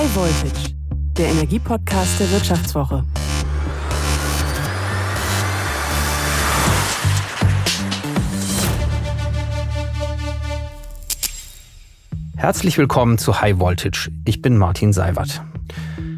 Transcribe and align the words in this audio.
High 0.00 0.16
Voltage, 0.16 0.74
der 1.18 1.28
Energiepodcast 1.28 2.20
der 2.20 2.30
Wirtschaftswoche. 2.30 3.04
Herzlich 12.34 12.78
willkommen 12.78 13.18
zu 13.18 13.42
High 13.42 13.58
Voltage. 13.58 14.10
Ich 14.24 14.40
bin 14.40 14.56
Martin 14.56 14.94
Seiwert. 14.94 15.42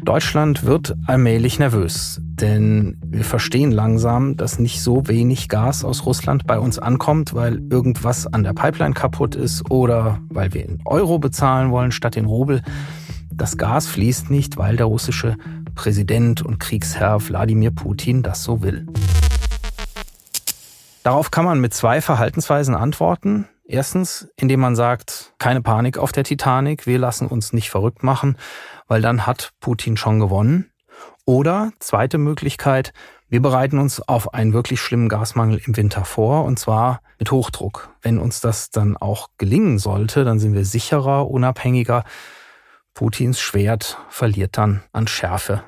Deutschland 0.05 0.63
wird 0.63 0.95
allmählich 1.07 1.59
nervös, 1.59 2.21
denn 2.23 2.97
wir 3.05 3.25
verstehen 3.25 3.71
langsam, 3.71 4.37
dass 4.37 4.59
nicht 4.59 4.81
so 4.81 5.09
wenig 5.09 5.49
Gas 5.49 5.83
aus 5.83 6.05
Russland 6.05 6.47
bei 6.47 6.57
uns 6.57 6.79
ankommt, 6.79 7.33
weil 7.33 7.61
irgendwas 7.69 8.27
an 8.27 8.43
der 8.43 8.53
Pipeline 8.53 8.93
kaputt 8.93 9.35
ist 9.35 9.69
oder 9.69 10.21
weil 10.29 10.53
wir 10.53 10.63
in 10.63 10.79
Euro 10.85 11.19
bezahlen 11.19 11.71
wollen 11.71 11.91
statt 11.91 12.15
in 12.15 12.23
Rubel. 12.23 12.61
Das 13.35 13.57
Gas 13.57 13.87
fließt 13.87 14.29
nicht, 14.29 14.57
weil 14.57 14.77
der 14.77 14.85
russische 14.85 15.37
Präsident 15.75 16.41
und 16.41 16.59
Kriegsherr 16.59 17.19
Wladimir 17.27 17.71
Putin 17.71 18.21
das 18.21 18.43
so 18.43 18.61
will. 18.61 18.87
Darauf 21.03 21.31
kann 21.31 21.43
man 21.43 21.59
mit 21.59 21.73
zwei 21.73 21.99
Verhaltensweisen 21.99 22.75
antworten. 22.75 23.47
Erstens, 23.65 24.29
indem 24.35 24.59
man 24.59 24.75
sagt, 24.75 25.33
keine 25.39 25.61
Panik 25.61 25.97
auf 25.97 26.11
der 26.11 26.23
Titanic, 26.23 26.85
wir 26.85 26.99
lassen 26.99 27.27
uns 27.27 27.53
nicht 27.53 27.69
verrückt 27.69 28.03
machen, 28.03 28.37
weil 28.87 29.01
dann 29.01 29.25
hat 29.25 29.51
Putin 29.59 29.97
schon 29.97 30.19
gewonnen. 30.19 30.71
Oder 31.25 31.71
zweite 31.79 32.17
Möglichkeit, 32.17 32.93
wir 33.29 33.41
bereiten 33.41 33.79
uns 33.79 33.99
auf 33.99 34.33
einen 34.33 34.53
wirklich 34.53 34.79
schlimmen 34.79 35.09
Gasmangel 35.09 35.59
im 35.65 35.75
Winter 35.75 36.05
vor, 36.05 36.43
und 36.43 36.59
zwar 36.59 37.01
mit 37.17 37.31
Hochdruck. 37.31 37.89
Wenn 38.01 38.19
uns 38.19 38.41
das 38.41 38.69
dann 38.69 38.95
auch 38.95 39.29
gelingen 39.37 39.79
sollte, 39.79 40.23
dann 40.23 40.39
sind 40.39 40.53
wir 40.53 40.65
sicherer, 40.65 41.29
unabhängiger. 41.29 42.03
Putins 42.93 43.39
Schwert 43.39 43.97
verliert 44.09 44.57
dann 44.57 44.83
an 44.91 45.07
Schärfe. 45.07 45.63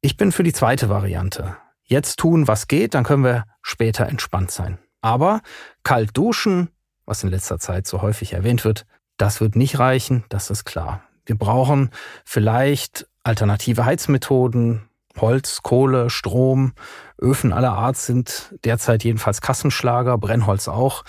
Ich 0.00 0.16
bin 0.16 0.30
für 0.30 0.42
die 0.42 0.52
zweite 0.52 0.88
Variante. 0.88 1.56
Jetzt 1.82 2.18
tun, 2.18 2.46
was 2.46 2.68
geht, 2.68 2.94
dann 2.94 3.04
können 3.04 3.24
wir 3.24 3.44
später 3.62 4.06
entspannt 4.06 4.50
sein. 4.50 4.78
Aber 5.00 5.40
kalt 5.82 6.16
duschen, 6.16 6.68
was 7.06 7.24
in 7.24 7.30
letzter 7.30 7.58
Zeit 7.58 7.86
so 7.86 8.02
häufig 8.02 8.32
erwähnt 8.32 8.64
wird, 8.64 8.86
das 9.16 9.40
wird 9.40 9.56
nicht 9.56 9.78
reichen, 9.78 10.24
das 10.28 10.50
ist 10.50 10.64
klar. 10.64 11.02
Wir 11.26 11.36
brauchen 11.36 11.90
vielleicht 12.24 13.08
alternative 13.22 13.84
Heizmethoden, 13.84 14.88
Holz, 15.20 15.62
Kohle, 15.62 16.10
Strom, 16.10 16.72
Öfen 17.20 17.52
aller 17.52 17.72
Art 17.72 17.96
sind 17.96 18.54
derzeit 18.64 19.02
jedenfalls 19.02 19.40
Kassenschlager, 19.40 20.16
Brennholz 20.18 20.68
auch. 20.68 21.04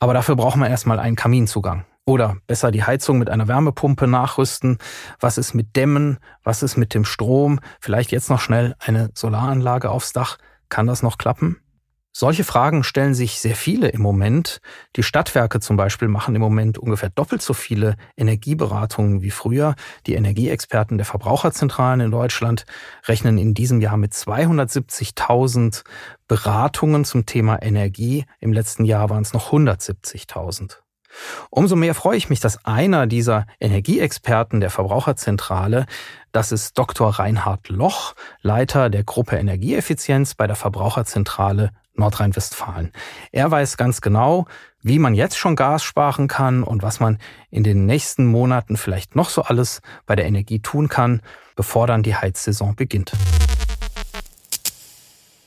Aber 0.00 0.14
dafür 0.14 0.36
brauchen 0.36 0.60
wir 0.60 0.68
erstmal 0.68 0.98
einen 0.98 1.16
Kaminzugang. 1.16 1.84
Oder 2.06 2.36
besser 2.46 2.70
die 2.70 2.84
Heizung 2.84 3.18
mit 3.18 3.28
einer 3.28 3.48
Wärmepumpe 3.48 4.06
nachrüsten. 4.06 4.78
Was 5.18 5.38
ist 5.38 5.54
mit 5.54 5.74
Dämmen? 5.74 6.18
Was 6.44 6.62
ist 6.62 6.76
mit 6.76 6.94
dem 6.94 7.04
Strom? 7.04 7.58
Vielleicht 7.80 8.12
jetzt 8.12 8.30
noch 8.30 8.40
schnell 8.40 8.76
eine 8.78 9.10
Solaranlage 9.14 9.90
aufs 9.90 10.12
Dach. 10.12 10.38
Kann 10.68 10.86
das 10.86 11.02
noch 11.02 11.18
klappen? 11.18 11.60
Solche 12.12 12.44
Fragen 12.44 12.82
stellen 12.82 13.12
sich 13.12 13.40
sehr 13.40 13.56
viele 13.56 13.88
im 13.88 14.00
Moment. 14.00 14.60
Die 14.94 15.02
Stadtwerke 15.02 15.60
zum 15.60 15.76
Beispiel 15.76 16.08
machen 16.08 16.34
im 16.34 16.40
Moment 16.40 16.78
ungefähr 16.78 17.10
doppelt 17.10 17.42
so 17.42 17.52
viele 17.52 17.96
Energieberatungen 18.16 19.20
wie 19.20 19.30
früher. 19.30 19.74
Die 20.06 20.14
Energieexperten 20.14 20.96
der 20.96 21.04
Verbraucherzentralen 21.04 22.00
in 22.00 22.10
Deutschland 22.12 22.64
rechnen 23.06 23.36
in 23.36 23.52
diesem 23.52 23.82
Jahr 23.82 23.98
mit 23.98 24.12
270.000 24.12 25.82
Beratungen 26.26 27.04
zum 27.04 27.26
Thema 27.26 27.60
Energie. 27.60 28.24
Im 28.40 28.52
letzten 28.52 28.86
Jahr 28.86 29.10
waren 29.10 29.22
es 29.22 29.34
noch 29.34 29.52
170.000. 29.52 30.85
Umso 31.50 31.76
mehr 31.76 31.94
freue 31.94 32.16
ich 32.16 32.28
mich, 32.28 32.40
dass 32.40 32.64
einer 32.64 33.06
dieser 33.06 33.46
Energieexperten 33.60 34.60
der 34.60 34.70
Verbraucherzentrale, 34.70 35.86
das 36.32 36.52
ist 36.52 36.78
Dr. 36.78 37.10
Reinhard 37.10 37.68
Loch, 37.68 38.14
Leiter 38.42 38.90
der 38.90 39.04
Gruppe 39.04 39.36
Energieeffizienz 39.36 40.34
bei 40.34 40.46
der 40.46 40.56
Verbraucherzentrale 40.56 41.70
Nordrhein-Westfalen. 41.94 42.92
Er 43.32 43.50
weiß 43.50 43.76
ganz 43.76 44.00
genau, 44.00 44.46
wie 44.82 44.98
man 44.98 45.14
jetzt 45.14 45.36
schon 45.36 45.56
Gas 45.56 45.82
sparen 45.82 46.28
kann 46.28 46.62
und 46.62 46.82
was 46.82 47.00
man 47.00 47.18
in 47.50 47.64
den 47.64 47.86
nächsten 47.86 48.26
Monaten 48.26 48.76
vielleicht 48.76 49.16
noch 49.16 49.30
so 49.30 49.42
alles 49.42 49.80
bei 50.04 50.14
der 50.14 50.26
Energie 50.26 50.60
tun 50.60 50.88
kann, 50.88 51.22
bevor 51.56 51.86
dann 51.86 52.02
die 52.02 52.14
Heizsaison 52.14 52.76
beginnt. 52.76 53.12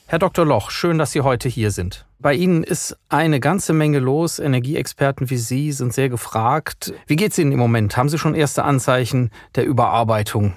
Herr 0.06 0.18
Dr. 0.18 0.44
Loch, 0.44 0.70
schön, 0.70 0.98
dass 0.98 1.12
Sie 1.12 1.20
heute 1.20 1.48
hier 1.48 1.70
sind. 1.70 2.04
Bei 2.20 2.34
Ihnen 2.34 2.62
ist 2.62 2.96
eine 3.08 3.40
ganze 3.40 3.72
Menge 3.72 3.98
los. 3.98 4.38
Energieexperten 4.38 5.30
wie 5.30 5.38
Sie 5.38 5.72
sind 5.72 5.94
sehr 5.94 6.10
gefragt. 6.10 6.92
Wie 7.06 7.16
geht 7.16 7.32
es 7.32 7.38
Ihnen 7.38 7.52
im 7.52 7.58
Moment? 7.58 7.96
Haben 7.96 8.10
Sie 8.10 8.18
schon 8.18 8.34
erste 8.34 8.64
Anzeichen 8.64 9.30
der 9.54 9.64
Überarbeitung? 9.64 10.52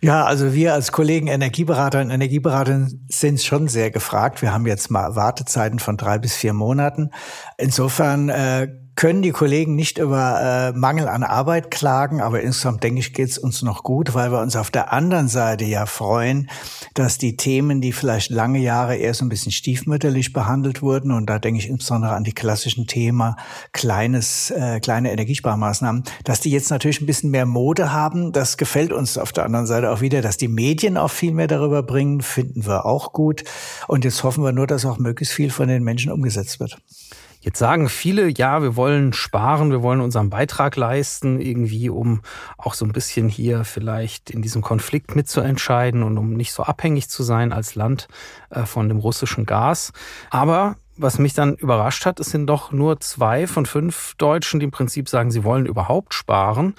Ja, 0.00 0.24
also 0.24 0.54
wir 0.54 0.72
als 0.72 0.92
Kollegen 0.92 1.26
Energieberater 1.28 2.00
und 2.00 2.10
Energieberaterinnen 2.10 3.06
sind 3.10 3.42
schon 3.42 3.68
sehr 3.68 3.90
gefragt. 3.90 4.40
Wir 4.40 4.52
haben 4.52 4.66
jetzt 4.66 4.90
mal 4.90 5.16
Wartezeiten 5.16 5.78
von 5.78 5.96
drei 5.98 6.18
bis 6.18 6.34
vier 6.34 6.52
Monaten. 6.52 7.10
Insofern 7.58 8.28
äh, 8.30 8.68
können 8.96 9.20
die 9.20 9.30
Kollegen 9.30 9.76
nicht 9.76 9.98
über 9.98 10.72
äh, 10.74 10.76
Mangel 10.76 11.06
an 11.06 11.22
Arbeit 11.22 11.70
klagen, 11.70 12.22
aber 12.22 12.40
insgesamt 12.40 12.82
denke 12.82 13.00
ich, 13.00 13.12
geht 13.12 13.28
es 13.28 13.36
uns 13.36 13.60
noch 13.60 13.82
gut, 13.82 14.14
weil 14.14 14.32
wir 14.32 14.40
uns 14.40 14.56
auf 14.56 14.70
der 14.70 14.90
anderen 14.90 15.28
Seite 15.28 15.66
ja 15.66 15.84
freuen, 15.84 16.48
dass 16.94 17.18
die 17.18 17.36
Themen, 17.36 17.82
die 17.82 17.92
vielleicht 17.92 18.30
lange 18.30 18.58
Jahre 18.58 18.96
eher 18.96 19.12
so 19.12 19.26
ein 19.26 19.28
bisschen 19.28 19.52
stiefmütterlich 19.52 20.32
behandelt 20.32 20.80
wurden, 20.80 21.12
und 21.12 21.28
da 21.28 21.38
denke 21.38 21.60
ich 21.60 21.68
insbesondere 21.68 22.14
an 22.14 22.24
die 22.24 22.32
klassischen 22.32 22.86
Themen, 22.86 23.34
kleines, 23.72 24.50
äh, 24.50 24.80
kleine 24.80 25.12
Energiesparmaßnahmen, 25.12 26.04
dass 26.24 26.40
die 26.40 26.50
jetzt 26.50 26.70
natürlich 26.70 27.02
ein 27.02 27.06
bisschen 27.06 27.30
mehr 27.30 27.46
Mode 27.46 27.92
haben. 27.92 28.32
Das 28.32 28.56
gefällt 28.56 28.92
uns 28.92 29.18
auf 29.18 29.32
der 29.32 29.44
anderen 29.44 29.66
Seite 29.66 29.90
auch 29.90 30.00
wieder, 30.00 30.22
dass 30.22 30.38
die 30.38 30.48
Medien 30.48 30.96
auch 30.96 31.10
viel 31.10 31.32
mehr 31.32 31.48
darüber 31.48 31.82
bringen, 31.82 32.22
finden 32.22 32.64
wir 32.64 32.86
auch 32.86 33.12
gut. 33.12 33.44
Und 33.88 34.06
jetzt 34.06 34.24
hoffen 34.24 34.42
wir 34.42 34.52
nur, 34.52 34.66
dass 34.66 34.86
auch 34.86 34.98
möglichst 34.98 35.34
viel 35.34 35.50
von 35.50 35.68
den 35.68 35.84
Menschen 35.84 36.10
umgesetzt 36.10 36.60
wird. 36.60 36.78
Jetzt 37.46 37.60
sagen 37.60 37.88
viele, 37.88 38.26
ja, 38.26 38.60
wir 38.60 38.74
wollen 38.74 39.12
sparen, 39.12 39.70
wir 39.70 39.80
wollen 39.80 40.00
unseren 40.00 40.30
Beitrag 40.30 40.74
leisten, 40.74 41.40
irgendwie, 41.40 41.88
um 41.88 42.22
auch 42.58 42.74
so 42.74 42.84
ein 42.84 42.90
bisschen 42.90 43.28
hier 43.28 43.62
vielleicht 43.62 44.30
in 44.30 44.42
diesem 44.42 44.62
Konflikt 44.62 45.14
mitzuentscheiden 45.14 46.02
und 46.02 46.18
um 46.18 46.32
nicht 46.32 46.52
so 46.52 46.64
abhängig 46.64 47.08
zu 47.08 47.22
sein 47.22 47.52
als 47.52 47.76
Land 47.76 48.08
äh, 48.50 48.64
von 48.64 48.88
dem 48.88 48.98
russischen 48.98 49.46
Gas. 49.46 49.92
Aber 50.28 50.74
was 50.96 51.20
mich 51.20 51.34
dann 51.34 51.54
überrascht 51.54 52.04
hat, 52.04 52.18
es 52.18 52.30
sind 52.30 52.48
doch 52.48 52.72
nur 52.72 52.98
zwei 52.98 53.46
von 53.46 53.64
fünf 53.64 54.16
Deutschen, 54.18 54.58
die 54.58 54.64
im 54.64 54.72
Prinzip 54.72 55.08
sagen, 55.08 55.30
sie 55.30 55.44
wollen 55.44 55.66
überhaupt 55.66 56.14
sparen. 56.14 56.74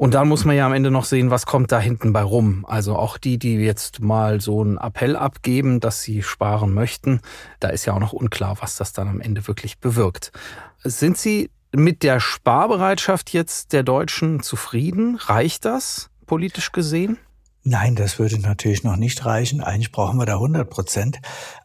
Und 0.00 0.14
dann 0.14 0.28
muss 0.28 0.46
man 0.46 0.56
ja 0.56 0.64
am 0.64 0.72
Ende 0.72 0.90
noch 0.90 1.04
sehen, 1.04 1.30
was 1.30 1.44
kommt 1.44 1.72
da 1.72 1.78
hinten 1.78 2.14
bei 2.14 2.22
rum. 2.22 2.64
Also 2.66 2.96
auch 2.96 3.18
die, 3.18 3.36
die 3.36 3.56
jetzt 3.56 4.00
mal 4.00 4.40
so 4.40 4.62
einen 4.62 4.78
Appell 4.78 5.14
abgeben, 5.14 5.78
dass 5.78 6.00
sie 6.00 6.22
sparen 6.22 6.72
möchten, 6.72 7.20
da 7.58 7.68
ist 7.68 7.84
ja 7.84 7.92
auch 7.92 7.98
noch 7.98 8.14
unklar, 8.14 8.56
was 8.62 8.76
das 8.76 8.94
dann 8.94 9.08
am 9.08 9.20
Ende 9.20 9.46
wirklich 9.46 9.78
bewirkt. 9.78 10.32
Sind 10.82 11.18
Sie 11.18 11.50
mit 11.76 12.02
der 12.02 12.18
Sparbereitschaft 12.18 13.34
jetzt 13.34 13.74
der 13.74 13.82
Deutschen 13.82 14.42
zufrieden? 14.42 15.16
Reicht 15.16 15.66
das 15.66 16.08
politisch 16.24 16.72
gesehen? 16.72 17.18
Nein, 17.62 17.94
das 17.94 18.18
würde 18.18 18.40
natürlich 18.40 18.84
noch 18.84 18.96
nicht 18.96 19.26
reichen. 19.26 19.60
Eigentlich 19.60 19.92
brauchen 19.92 20.18
wir 20.18 20.24
da 20.24 20.36
100 20.36 20.70
Prozent. 20.70 21.18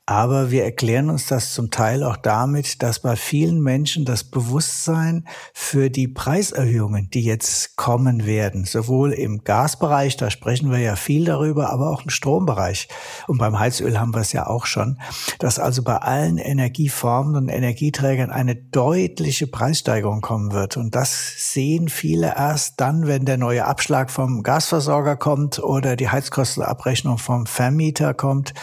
Aber 0.08 0.52
wir 0.52 0.64
erklären 0.64 1.10
uns 1.10 1.26
das 1.26 1.54
zum 1.54 1.72
Teil 1.72 2.04
auch 2.04 2.18
damit, 2.18 2.84
dass 2.84 3.00
bei 3.00 3.16
vielen 3.16 3.60
Menschen 3.60 4.06
das 4.06 4.24
Bewusstsein 4.24 5.28
für 5.52 5.90
die 5.90 6.08
Preiserhöhungen, 6.08 7.10
die 7.10 7.24
jetzt 7.24 7.76
kommen 7.76 8.28
werden, 8.28 8.66
sowohl 8.66 9.14
im 9.14 9.44
Gasbereich, 9.44 10.16
da 10.16 10.30
sprechen 10.30 10.70
wir 10.70 10.78
ja 10.78 10.96
viel 10.96 11.26
darüber, 11.26 11.72
aber 11.72 11.90
auch 11.90 12.04
im 12.04 12.12
Strombereich. 12.12 12.88
Und 13.26 13.40
beim 13.40 13.58
Heizöl 13.58 14.00
haben 14.00 14.14
wir 14.14 14.22
es 14.22 14.32
ja 14.32 14.46
auch 14.46 14.68
schon, 14.68 15.00
dass 15.40 15.58
also 15.58 15.82
bei 15.82 15.98
allen 15.98 16.38
Energieformen 16.38 17.36
und 17.36 17.50
Energieträgern 17.50 18.30
eine 18.30 18.56
deutliche 18.56 19.48
Preissteigerung 19.48 20.22
kommen 20.22 20.52
wird. 20.52 20.78
Und 20.78 20.94
das 20.94 21.52
sehen 21.52 21.90
viele 21.90 22.36
erst 22.36 22.80
dann, 22.80 23.08
wenn 23.08 23.26
der 23.26 23.38
neue 23.38 23.66
Abschlag 23.66 24.12
vom 24.12 24.44
Gasversorger 24.44 25.16
kommt 25.16 25.58
oder 25.58 25.96
die 25.96 26.10
Heizkostenabrechnung 26.10 27.18
vom 27.18 27.48
Vermieter 27.48 28.14
kommt. 28.14 28.54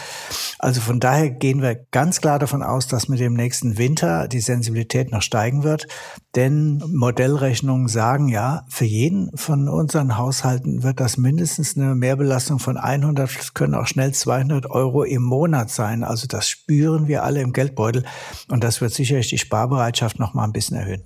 Also 0.57 0.79
von 0.79 1.01
daher 1.01 1.32
gehen 1.33 1.61
wir 1.61 1.75
ganz 1.91 2.21
klar 2.21 2.39
davon 2.39 2.63
aus, 2.63 2.87
dass 2.87 3.07
mit 3.07 3.19
dem 3.19 3.33
nächsten 3.33 3.77
Winter 3.77 4.27
die 4.27 4.39
Sensibilität 4.39 5.11
noch 5.11 5.21
steigen 5.21 5.63
wird. 5.63 5.87
Denn 6.35 6.83
Modellrechnungen 6.87 7.87
sagen 7.87 8.27
ja, 8.27 8.65
für 8.69 8.85
jeden 8.85 9.35
von 9.35 9.67
unseren 9.67 10.17
Haushalten 10.17 10.83
wird 10.83 10.99
das 10.99 11.17
mindestens 11.17 11.77
eine 11.77 11.95
Mehrbelastung 11.95 12.59
von 12.59 12.77
100, 12.77 13.53
können 13.53 13.75
auch 13.75 13.87
schnell 13.87 14.13
200 14.13 14.69
Euro 14.69 15.03
im 15.03 15.23
Monat 15.23 15.69
sein. 15.69 16.03
Also 16.03 16.27
das 16.27 16.49
spüren 16.49 17.07
wir 17.07 17.23
alle 17.23 17.41
im 17.41 17.53
Geldbeutel. 17.53 18.03
Und 18.49 18.63
das 18.63 18.81
wird 18.81 18.93
sicherlich 18.93 19.29
die 19.29 19.37
Sparbereitschaft 19.37 20.19
noch 20.19 20.33
mal 20.33 20.43
ein 20.43 20.53
bisschen 20.53 20.77
erhöhen. 20.77 21.03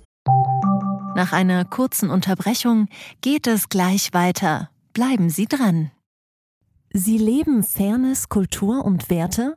Nach 1.14 1.32
einer 1.32 1.64
kurzen 1.64 2.10
Unterbrechung 2.10 2.86
geht 3.20 3.46
es 3.46 3.68
gleich 3.68 4.14
weiter. 4.14 4.70
Bleiben 4.92 5.30
Sie 5.30 5.46
dran. 5.46 5.90
Sie 6.92 7.18
leben 7.18 7.62
Fairness, 7.62 8.28
Kultur 8.28 8.84
und 8.84 9.10
Werte? 9.10 9.56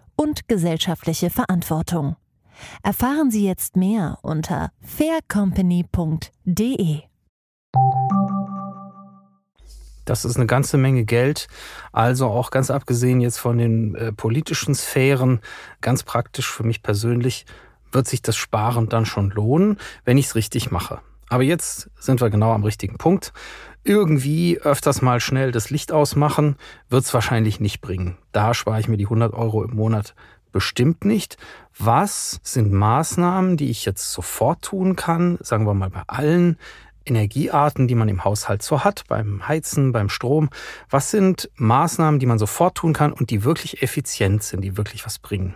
und 0.21 0.47
gesellschaftliche 0.47 1.31
Verantwortung. 1.31 2.15
Erfahren 2.83 3.31
Sie 3.31 3.47
jetzt 3.47 3.75
mehr 3.75 4.19
unter 4.21 4.71
faircompany.de. 4.81 6.99
Das 10.05 10.23
ist 10.23 10.35
eine 10.35 10.45
ganze 10.45 10.77
Menge 10.77 11.05
Geld. 11.05 11.47
Also 11.91 12.27
auch 12.27 12.51
ganz 12.51 12.69
abgesehen 12.69 13.19
jetzt 13.19 13.39
von 13.39 13.57
den 13.57 13.95
äh, 13.95 14.11
politischen 14.11 14.75
Sphären, 14.75 15.39
ganz 15.79 16.03
praktisch 16.03 16.51
für 16.51 16.63
mich 16.63 16.83
persönlich, 16.83 17.47
wird 17.91 18.07
sich 18.07 18.21
das 18.21 18.35
Sparen 18.35 18.89
dann 18.89 19.07
schon 19.07 19.31
lohnen, 19.31 19.79
wenn 20.05 20.19
ich 20.19 20.27
es 20.27 20.35
richtig 20.35 20.69
mache. 20.69 21.01
Aber 21.31 21.43
jetzt 21.43 21.89
sind 21.97 22.19
wir 22.19 22.29
genau 22.29 22.51
am 22.51 22.65
richtigen 22.65 22.97
Punkt. 22.97 23.31
Irgendwie 23.85 24.59
öfters 24.59 25.01
mal 25.01 25.21
schnell 25.21 25.53
das 25.53 25.69
Licht 25.69 25.93
ausmachen, 25.93 26.57
wird 26.89 27.05
es 27.05 27.13
wahrscheinlich 27.13 27.61
nicht 27.61 27.79
bringen. 27.79 28.17
Da 28.33 28.53
spare 28.53 28.81
ich 28.81 28.89
mir 28.89 28.97
die 28.97 29.05
100 29.05 29.33
Euro 29.33 29.63
im 29.63 29.73
Monat 29.73 30.13
bestimmt 30.51 31.05
nicht. 31.05 31.37
Was 31.77 32.41
sind 32.43 32.73
Maßnahmen, 32.73 33.55
die 33.55 33.69
ich 33.69 33.85
jetzt 33.85 34.11
sofort 34.11 34.61
tun 34.61 34.97
kann, 34.97 35.37
sagen 35.39 35.65
wir 35.65 35.73
mal 35.73 35.89
bei 35.89 36.03
allen 36.05 36.57
Energiearten, 37.05 37.87
die 37.87 37.95
man 37.95 38.09
im 38.09 38.25
Haushalt 38.25 38.61
so 38.61 38.83
hat, 38.83 39.05
beim 39.07 39.47
Heizen, 39.47 39.93
beim 39.93 40.09
Strom? 40.09 40.49
Was 40.89 41.11
sind 41.11 41.49
Maßnahmen, 41.55 42.19
die 42.19 42.25
man 42.25 42.39
sofort 42.39 42.75
tun 42.75 42.91
kann 42.91 43.13
und 43.13 43.29
die 43.29 43.45
wirklich 43.45 43.81
effizient 43.81 44.43
sind, 44.43 44.65
die 44.65 44.75
wirklich 44.75 45.05
was 45.05 45.17
bringen? 45.17 45.55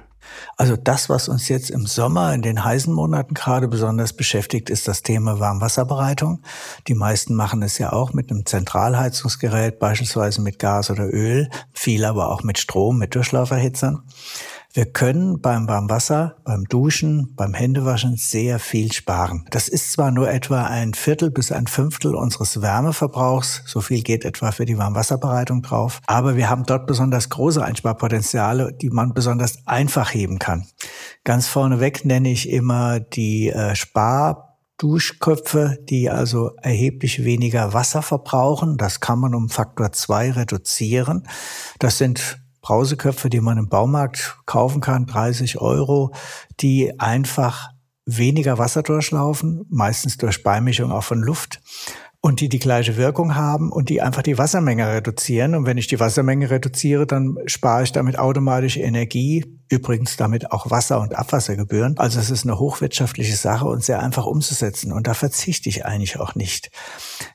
Also 0.57 0.75
das, 0.75 1.09
was 1.09 1.27
uns 1.27 1.49
jetzt 1.49 1.69
im 1.69 1.85
Sommer 1.85 2.33
in 2.33 2.41
den 2.41 2.63
heißen 2.63 2.93
Monaten 2.93 3.33
gerade 3.33 3.67
besonders 3.67 4.13
beschäftigt, 4.13 4.69
ist 4.69 4.87
das 4.87 5.01
Thema 5.01 5.39
Warmwasserbereitung. 5.39 6.41
Die 6.87 6.95
meisten 6.95 7.35
machen 7.35 7.61
es 7.61 7.77
ja 7.77 7.91
auch 7.93 8.13
mit 8.13 8.31
einem 8.31 8.45
Zentralheizungsgerät, 8.45 9.79
beispielsweise 9.79 10.41
mit 10.41 10.59
Gas 10.59 10.89
oder 10.89 11.13
Öl, 11.13 11.49
viele 11.73 12.07
aber 12.07 12.31
auch 12.31 12.43
mit 12.43 12.57
Strom, 12.57 12.97
mit 12.97 13.15
Durchlauferhitzern. 13.15 14.03
Wir 14.75 14.87
können 14.87 15.39
beim 15.39 15.69
Warmwasser, 15.69 16.35
beim 16.43 16.65
Duschen, 16.65 17.33
beim 17.37 17.53
Händewaschen 17.53 18.17
sehr 18.17 18.59
viel 18.59 18.91
sparen. 18.91 19.45
Das 19.51 19.69
ist 19.69 19.93
zwar 19.93 20.11
nur 20.11 20.29
etwa 20.29 20.65
ein 20.65 20.93
Viertel 20.93 21.31
bis 21.31 21.53
ein 21.53 21.67
Fünftel 21.67 22.13
unseres 22.13 22.61
Wärmeverbrauchs, 22.61 23.63
so 23.65 23.79
viel 23.79 24.03
geht 24.03 24.25
etwa 24.25 24.51
für 24.51 24.65
die 24.65 24.77
Warmwasserbereitung 24.77 25.61
drauf, 25.61 26.01
aber 26.07 26.35
wir 26.35 26.49
haben 26.49 26.65
dort 26.65 26.87
besonders 26.87 27.29
große 27.29 27.63
Einsparpotenziale, 27.63 28.73
die 28.73 28.89
man 28.89 29.13
besonders 29.13 29.65
einfach 29.65 30.13
heben 30.13 30.39
kann. 30.39 30.67
Ganz 31.23 31.47
vorneweg 31.47 32.03
nenne 32.03 32.29
ich 32.29 32.49
immer 32.49 32.99
die 32.99 33.51
äh, 33.51 33.77
Spar 33.77 34.57
Duschköpfe, 34.77 35.77
die 35.87 36.09
also 36.09 36.51
erheblich 36.61 37.23
weniger 37.23 37.71
Wasser 37.71 38.01
verbrauchen. 38.01 38.75
Das 38.75 38.99
kann 38.99 39.19
man 39.19 39.33
um 39.33 39.47
Faktor 39.47 39.93
zwei 39.93 40.31
reduzieren. 40.31 41.25
Das 41.79 41.97
sind 41.97 42.41
Brauseköpfe, 42.65 43.29
die 43.29 43.41
man 43.41 43.59
im 43.59 43.69
Baumarkt 43.69 44.39
kaufen 44.47 44.81
kann, 44.81 45.05
30 45.05 45.61
Euro, 45.61 46.11
die 46.61 46.99
einfach 46.99 47.69
weniger 48.07 48.57
Wasser 48.57 48.81
durchlaufen, 48.81 49.65
meistens 49.69 50.17
durch 50.17 50.41
Beimischung 50.41 50.91
auch 50.91 51.03
von 51.03 51.21
Luft 51.21 51.61
und 52.21 52.41
die 52.41 52.49
die 52.49 52.57
gleiche 52.57 52.97
Wirkung 52.97 53.35
haben 53.35 53.71
und 53.71 53.89
die 53.89 54.01
einfach 54.01 54.23
die 54.23 54.39
Wassermenge 54.39 54.87
reduzieren. 54.87 55.53
Und 55.53 55.67
wenn 55.67 55.77
ich 55.77 55.85
die 55.85 55.99
Wassermenge 55.99 56.49
reduziere, 56.49 57.05
dann 57.05 57.37
spare 57.45 57.83
ich 57.83 57.91
damit 57.91 58.17
automatisch 58.17 58.77
Energie, 58.77 59.45
übrigens 59.69 60.17
damit 60.17 60.51
auch 60.51 60.69
Wasser- 60.69 60.99
und 60.99 61.15
Abwassergebühren. 61.15 61.97
Also 61.97 62.19
es 62.19 62.29
ist 62.29 62.45
eine 62.45 62.59
hochwirtschaftliche 62.59 63.35
Sache 63.35 63.65
und 63.65 63.83
sehr 63.83 64.01
einfach 64.01 64.25
umzusetzen. 64.25 64.91
Und 64.91 65.07
da 65.07 65.13
verzichte 65.13 65.69
ich 65.69 65.85
eigentlich 65.85 66.19
auch 66.19 66.35
nicht. 66.35 66.71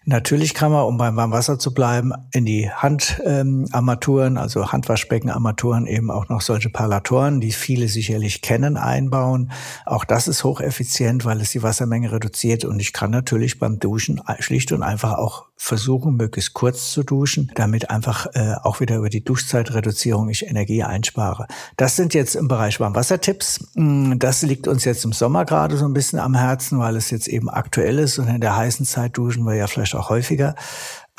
Natürlich 0.04 0.54
kann 0.54 0.72
man, 0.72 0.84
um 0.84 0.96
beim 0.96 1.16
Warmwasser 1.16 1.58
zu 1.58 1.74
bleiben, 1.74 2.12
in 2.32 2.44
die 2.44 2.70
Handarmaturen, 2.70 4.38
also 4.38 4.72
Handwaschbeckenarmaturen 4.72 5.86
eben 5.86 6.10
auch 6.10 6.28
noch 6.28 6.40
solche 6.40 6.70
Parlatoren, 6.70 7.40
die 7.40 7.52
viele 7.52 7.88
sicherlich 7.88 8.42
kennen, 8.42 8.76
einbauen. 8.76 9.50
Auch 9.84 10.04
das 10.04 10.28
ist 10.28 10.44
hocheffizient, 10.44 11.24
weil 11.24 11.40
es 11.40 11.50
die 11.50 11.62
Wassermenge 11.62 12.12
reduziert. 12.12 12.64
Und 12.64 12.80
ich 12.80 12.92
kann 12.92 13.10
natürlich 13.10 13.58
beim 13.58 13.78
Duschen 13.78 14.20
schlicht 14.38 14.72
und 14.72 14.82
einfach 14.82 15.18
auch 15.18 15.49
versuchen, 15.62 16.16
möglichst 16.16 16.54
kurz 16.54 16.90
zu 16.90 17.02
duschen, 17.02 17.52
damit 17.54 17.90
einfach 17.90 18.26
äh, 18.32 18.54
auch 18.62 18.80
wieder 18.80 18.96
über 18.96 19.10
die 19.10 19.22
Duschzeitreduzierung 19.22 20.30
ich 20.30 20.46
Energie 20.46 20.82
einspare. 20.82 21.46
Das 21.76 21.96
sind 21.96 22.14
jetzt 22.14 22.34
im 22.34 22.48
Bereich 22.48 22.80
Warmwassertipps. 22.80 23.68
Mm, 23.74 24.14
das 24.16 24.40
liegt 24.40 24.66
uns 24.68 24.86
jetzt 24.86 25.04
im 25.04 25.12
Sommer 25.12 25.44
gerade 25.44 25.76
so 25.76 25.84
ein 25.84 25.92
bisschen 25.92 26.18
am 26.18 26.34
Herzen, 26.34 26.78
weil 26.78 26.96
es 26.96 27.10
jetzt 27.10 27.28
eben 27.28 27.50
aktuell 27.50 27.98
ist 27.98 28.18
und 28.18 28.28
in 28.28 28.40
der 28.40 28.56
heißen 28.56 28.86
Zeit 28.86 29.18
duschen 29.18 29.44
wir 29.44 29.54
ja 29.54 29.66
vielleicht 29.66 29.94
auch 29.94 30.08
häufiger. 30.08 30.54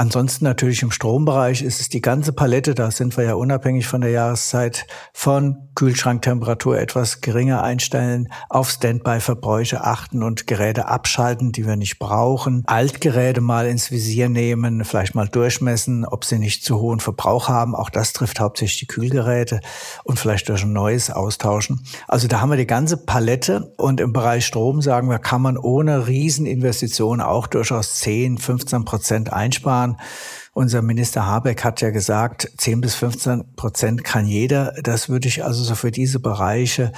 Ansonsten 0.01 0.45
natürlich 0.45 0.81
im 0.81 0.89
Strombereich 0.89 1.61
ist 1.61 1.79
es 1.79 1.87
die 1.87 2.01
ganze 2.01 2.33
Palette, 2.33 2.73
da 2.73 2.89
sind 2.89 3.15
wir 3.17 3.23
ja 3.23 3.33
unabhängig 3.35 3.85
von 3.85 4.01
der 4.01 4.09
Jahreszeit, 4.09 4.87
von 5.13 5.69
Kühlschranktemperatur 5.75 6.79
etwas 6.79 7.21
geringer 7.21 7.61
einstellen, 7.61 8.27
auf 8.49 8.71
Standby-Verbräuche 8.71 9.83
achten 9.83 10.23
und 10.23 10.47
Geräte 10.47 10.87
abschalten, 10.87 11.51
die 11.51 11.67
wir 11.67 11.75
nicht 11.75 11.99
brauchen, 11.99 12.63
Altgeräte 12.65 13.41
mal 13.41 13.67
ins 13.67 13.91
Visier 13.91 14.27
nehmen, 14.27 14.83
vielleicht 14.85 15.13
mal 15.13 15.27
durchmessen, 15.27 16.03
ob 16.03 16.25
sie 16.25 16.39
nicht 16.39 16.65
zu 16.65 16.79
hohen 16.79 16.99
Verbrauch 16.99 17.47
haben. 17.47 17.75
Auch 17.75 17.91
das 17.91 18.11
trifft 18.11 18.39
hauptsächlich 18.39 18.79
die 18.79 18.87
Kühlgeräte 18.87 19.61
und 20.03 20.17
vielleicht 20.17 20.49
durch 20.49 20.63
ein 20.63 20.73
neues 20.73 21.11
austauschen. 21.11 21.85
Also 22.07 22.27
da 22.27 22.41
haben 22.41 22.49
wir 22.49 22.57
die 22.57 22.65
ganze 22.65 22.97
Palette 22.97 23.71
und 23.77 24.01
im 24.01 24.13
Bereich 24.13 24.47
Strom 24.47 24.81
sagen 24.81 25.11
wir, 25.11 25.19
kann 25.19 25.43
man 25.43 25.59
ohne 25.59 26.07
Rieseninvestitionen 26.07 27.23
auch 27.23 27.45
durchaus 27.45 27.97
10, 27.99 28.39
15 28.39 28.83
Prozent 28.83 29.31
einsparen. 29.31 29.90
Jahren. 29.91 30.07
Unser 30.53 30.81
Minister 30.81 31.25
Habeck 31.25 31.63
hat 31.63 31.81
ja 31.81 31.91
gesagt, 31.91 32.49
10 32.57 32.81
bis 32.81 32.95
15 32.95 33.55
Prozent 33.55 34.03
kann 34.03 34.25
jeder. 34.25 34.73
Das 34.83 35.07
würde 35.07 35.27
ich 35.27 35.45
also 35.45 35.63
so 35.63 35.75
für 35.75 35.91
diese 35.91 36.19
Bereiche 36.19 36.91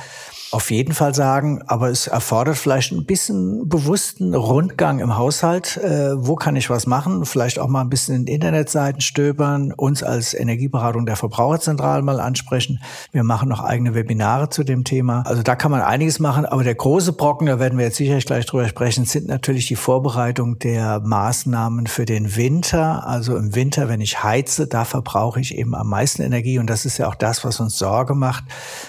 auf 0.54 0.70
jeden 0.70 0.94
Fall 0.94 1.16
sagen, 1.16 1.64
aber 1.66 1.90
es 1.90 2.06
erfordert 2.06 2.58
vielleicht 2.58 2.92
ein 2.92 3.06
bisschen 3.06 3.68
bewussten 3.68 4.36
Rundgang 4.36 5.00
im 5.00 5.18
Haushalt. 5.18 5.78
Äh, 5.78 6.12
wo 6.16 6.36
kann 6.36 6.56
ich 6.56 6.70
was 6.70 6.86
machen? 6.86 7.26
Vielleicht 7.26 7.58
auch 7.58 7.68
mal 7.68 7.82
ein 7.82 7.90
bisschen 7.90 8.16
in 8.16 8.28
Internetseiten 8.28 9.02
stöbern, 9.02 9.74
uns 9.74 10.04
als 10.04 10.36
Energieberatung 10.36 11.08
der 11.08 11.16
Verbraucherzentrale 11.16 12.04
mal 12.04 12.20
ansprechen. 12.20 12.84
Wir 13.12 13.24
machen 13.24 13.50
noch 13.50 13.64
eigene 13.64 13.96
Webinare 13.96 14.50
zu 14.50 14.64
dem 14.64 14.84
Thema. 14.84 15.24
Also 15.26 15.42
da 15.42 15.56
kann 15.56 15.72
man 15.72 15.82
einiges 15.82 16.20
machen, 16.20 16.46
aber 16.46 16.64
der 16.64 16.76
große 16.76 17.14
Brocken, 17.14 17.48
da 17.48 17.60
werden 17.60 17.80
wir 17.80 17.86
jetzt 17.86 17.98
sicherlich 17.98 18.28
gleich 18.28 18.46
drüber 18.46 18.68
sprechen, 18.68 19.06
sind 19.06 19.28
natürlich 19.28 19.66
die 19.68 19.76
Vorbereitung 19.76 20.60
der 20.60 21.00
Maßnahmen 21.00 21.88
für 21.88 22.06
den 22.06 22.36
Winter. 22.36 23.08
Also 23.08 23.38
im 23.38 23.56
Winter, 23.56 23.90
wenn 23.90 24.02
ich 24.02 24.24
heize, 24.24 24.68
da 24.68 24.86
verbrauche 24.86 25.40
ich 25.40 25.58
eben 25.58 25.74
am 25.74 25.90
meisten 25.90 26.22
Energie 26.22 26.60
und 26.60 26.70
das 26.70 26.86
ist 26.86 27.00
ja 27.00 27.08
auch 27.08 27.16
das, 27.16 27.44
was 27.44 27.60
uns 27.60 27.80
Sorge 27.80 28.14
macht, 28.14 28.44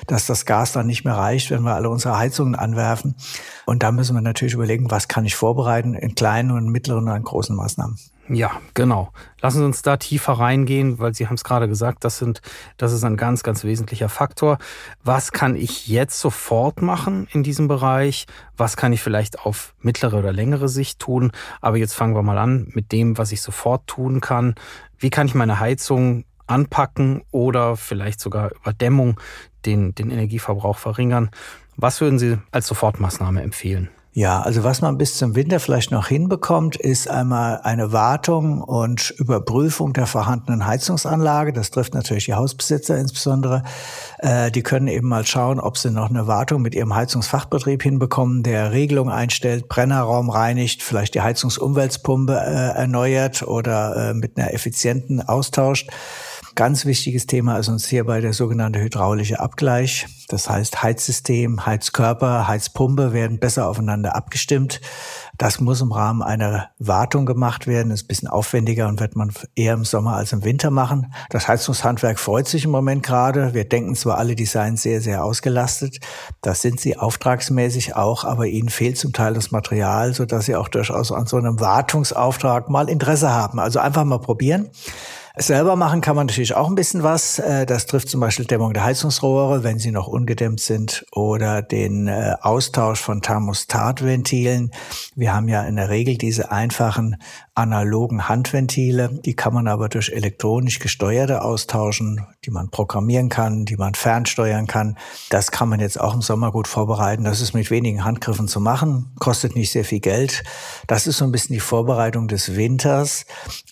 dass 0.06 0.26
das 0.26 0.44
Gas 0.44 0.72
dann 0.72 0.86
nicht 0.86 1.04
mehr 1.04 1.14
reicht 1.14 1.53
wenn 1.54 1.62
wir 1.62 1.74
alle 1.74 1.88
unsere 1.88 2.18
Heizungen 2.18 2.54
anwerfen. 2.54 3.14
Und 3.66 3.82
da 3.82 3.92
müssen 3.92 4.14
wir 4.14 4.20
natürlich 4.20 4.54
überlegen, 4.54 4.90
was 4.90 5.08
kann 5.08 5.24
ich 5.24 5.36
vorbereiten 5.36 5.94
in 5.94 6.14
kleinen 6.14 6.50
und 6.50 6.68
mittleren 6.68 7.08
und 7.08 7.24
großen 7.24 7.56
Maßnahmen. 7.56 7.96
Ja, 8.28 8.52
genau. 8.72 9.10
Lassen 9.42 9.58
Sie 9.58 9.64
uns 9.64 9.82
da 9.82 9.98
tiefer 9.98 10.32
reingehen, 10.32 10.98
weil 10.98 11.12
Sie 11.14 11.26
haben 11.26 11.34
es 11.34 11.44
gerade 11.44 11.68
gesagt, 11.68 12.04
das 12.04 12.16
sind, 12.16 12.40
das 12.78 12.92
ist 12.92 13.04
ein 13.04 13.18
ganz, 13.18 13.42
ganz 13.42 13.64
wesentlicher 13.64 14.08
Faktor. 14.08 14.56
Was 15.02 15.32
kann 15.32 15.56
ich 15.56 15.88
jetzt 15.88 16.18
sofort 16.18 16.80
machen 16.80 17.28
in 17.32 17.42
diesem 17.42 17.68
Bereich? 17.68 18.26
Was 18.56 18.78
kann 18.78 18.94
ich 18.94 19.02
vielleicht 19.02 19.40
auf 19.40 19.74
mittlere 19.80 20.16
oder 20.16 20.32
längere 20.32 20.70
Sicht 20.70 21.00
tun? 21.00 21.32
Aber 21.60 21.76
jetzt 21.76 21.92
fangen 21.92 22.14
wir 22.14 22.22
mal 22.22 22.38
an 22.38 22.68
mit 22.72 22.92
dem, 22.92 23.18
was 23.18 23.30
ich 23.30 23.42
sofort 23.42 23.86
tun 23.86 24.22
kann. 24.22 24.54
Wie 24.98 25.10
kann 25.10 25.26
ich 25.26 25.34
meine 25.34 25.60
Heizung 25.60 26.24
anpacken 26.46 27.22
oder 27.30 27.76
vielleicht 27.76 28.20
sogar 28.20 28.52
über 28.52 28.72
Dämmung 28.72 29.20
den, 29.66 29.94
den 29.94 30.10
Energieverbrauch 30.10 30.78
verringern. 30.78 31.30
Was 31.76 32.00
würden 32.00 32.18
Sie 32.18 32.38
als 32.52 32.66
Sofortmaßnahme 32.68 33.42
empfehlen? 33.42 33.88
Ja, 34.16 34.42
also 34.42 34.62
was 34.62 34.80
man 34.80 34.96
bis 34.96 35.18
zum 35.18 35.34
Winter 35.34 35.58
vielleicht 35.58 35.90
noch 35.90 36.06
hinbekommt, 36.06 36.76
ist 36.76 37.10
einmal 37.10 37.60
eine 37.64 37.92
Wartung 37.92 38.62
und 38.62 39.10
Überprüfung 39.18 39.92
der 39.92 40.06
vorhandenen 40.06 40.68
Heizungsanlage. 40.68 41.52
Das 41.52 41.72
trifft 41.72 41.94
natürlich 41.94 42.26
die 42.26 42.34
Hausbesitzer 42.34 42.96
insbesondere. 42.96 43.64
Äh, 44.18 44.52
die 44.52 44.62
können 44.62 44.86
eben 44.86 45.08
mal 45.08 45.26
schauen, 45.26 45.58
ob 45.58 45.76
sie 45.78 45.90
noch 45.90 46.10
eine 46.10 46.28
Wartung 46.28 46.62
mit 46.62 46.76
ihrem 46.76 46.94
Heizungsfachbetrieb 46.94 47.82
hinbekommen, 47.82 48.44
der 48.44 48.70
Regelung 48.70 49.10
einstellt, 49.10 49.68
Brennerraum 49.68 50.30
reinigt, 50.30 50.84
vielleicht 50.84 51.16
die 51.16 51.22
Heizungsumweltpumpe 51.22 52.34
äh, 52.34 52.78
erneuert 52.78 53.42
oder 53.42 54.10
äh, 54.10 54.14
mit 54.14 54.38
einer 54.38 54.54
effizienten 54.54 55.22
austauscht. 55.22 55.90
Ganz 56.54 56.86
wichtiges 56.86 57.26
Thema 57.26 57.58
ist 57.58 57.68
uns 57.68 57.88
hierbei 57.88 58.20
der 58.20 58.32
sogenannte 58.32 58.78
hydraulische 58.80 59.40
Abgleich. 59.40 60.06
Das 60.28 60.48
heißt, 60.48 60.84
Heizsystem, 60.84 61.66
Heizkörper, 61.66 62.46
Heizpumpe 62.46 63.12
werden 63.12 63.40
besser 63.40 63.68
aufeinander 63.68 64.14
abgestimmt. 64.14 64.80
Das 65.36 65.58
muss 65.58 65.80
im 65.80 65.90
Rahmen 65.90 66.22
einer 66.22 66.70
Wartung 66.78 67.26
gemacht 67.26 67.66
werden. 67.66 67.90
Ist 67.90 68.04
ein 68.04 68.06
bisschen 68.06 68.28
aufwendiger 68.28 68.86
und 68.86 69.00
wird 69.00 69.16
man 69.16 69.32
eher 69.56 69.74
im 69.74 69.84
Sommer 69.84 70.14
als 70.14 70.32
im 70.32 70.44
Winter 70.44 70.70
machen. 70.70 71.12
Das 71.28 71.48
Heizungshandwerk 71.48 72.20
freut 72.20 72.46
sich 72.46 72.66
im 72.66 72.70
Moment 72.70 73.02
gerade. 73.02 73.52
Wir 73.52 73.68
denken 73.68 73.96
zwar 73.96 74.18
alle, 74.18 74.36
die 74.36 74.46
seien 74.46 74.76
sehr, 74.76 75.00
sehr 75.00 75.24
ausgelastet. 75.24 75.98
Das 76.40 76.62
sind 76.62 76.78
sie 76.78 76.96
auftragsmäßig 76.96 77.96
auch, 77.96 78.22
aber 78.22 78.46
ihnen 78.46 78.68
fehlt 78.68 78.96
zum 78.96 79.12
Teil 79.12 79.34
das 79.34 79.50
Material, 79.50 80.14
sodass 80.14 80.44
sie 80.46 80.54
auch 80.54 80.68
durchaus 80.68 81.10
an 81.10 81.26
so 81.26 81.36
einem 81.36 81.58
Wartungsauftrag 81.58 82.70
mal 82.70 82.88
Interesse 82.88 83.30
haben. 83.30 83.58
Also 83.58 83.80
einfach 83.80 84.04
mal 84.04 84.20
probieren. 84.20 84.70
Selber 85.36 85.74
machen 85.74 86.00
kann 86.00 86.14
man 86.14 86.28
natürlich 86.28 86.54
auch 86.54 86.68
ein 86.68 86.76
bisschen 86.76 87.02
was. 87.02 87.40
Äh, 87.40 87.66
das 87.66 87.86
trifft 87.86 88.08
zum 88.08 88.20
Beispiel 88.20 88.44
Dämmung 88.44 88.72
der 88.72 88.84
Heizungsrohre, 88.84 89.64
wenn 89.64 89.80
sie 89.80 89.90
noch 89.90 90.06
ungedämmt 90.06 90.60
sind, 90.60 91.04
oder 91.10 91.60
den 91.60 92.06
äh, 92.06 92.36
Austausch 92.40 93.00
von 93.00 93.20
Thermostatventilen. 93.20 94.70
Wir 95.16 95.34
haben 95.34 95.48
ja 95.48 95.64
in 95.64 95.74
der 95.74 95.88
Regel 95.88 96.18
diese 96.18 96.52
einfachen 96.52 97.16
analogen 97.54 98.28
Handventile. 98.28 99.20
Die 99.24 99.34
kann 99.34 99.54
man 99.54 99.68
aber 99.68 99.88
durch 99.88 100.10
elektronisch 100.10 100.80
gesteuerte 100.80 101.42
austauschen, 101.42 102.26
die 102.44 102.50
man 102.50 102.70
programmieren 102.70 103.28
kann, 103.28 103.64
die 103.64 103.76
man 103.76 103.94
fernsteuern 103.94 104.66
kann. 104.66 104.98
Das 105.30 105.52
kann 105.52 105.68
man 105.68 105.78
jetzt 105.78 106.00
auch 106.00 106.14
im 106.14 106.22
Sommer 106.22 106.50
gut 106.50 106.66
vorbereiten. 106.66 107.24
Das 107.24 107.40
ist 107.40 107.54
mit 107.54 107.70
wenigen 107.70 108.04
Handgriffen 108.04 108.48
zu 108.48 108.60
machen, 108.60 109.12
kostet 109.20 109.54
nicht 109.54 109.70
sehr 109.70 109.84
viel 109.84 110.00
Geld. 110.00 110.42
Das 110.88 111.06
ist 111.06 111.18
so 111.18 111.24
ein 111.24 111.32
bisschen 111.32 111.54
die 111.54 111.60
Vorbereitung 111.60 112.26
des 112.26 112.56
Winters, 112.56 113.24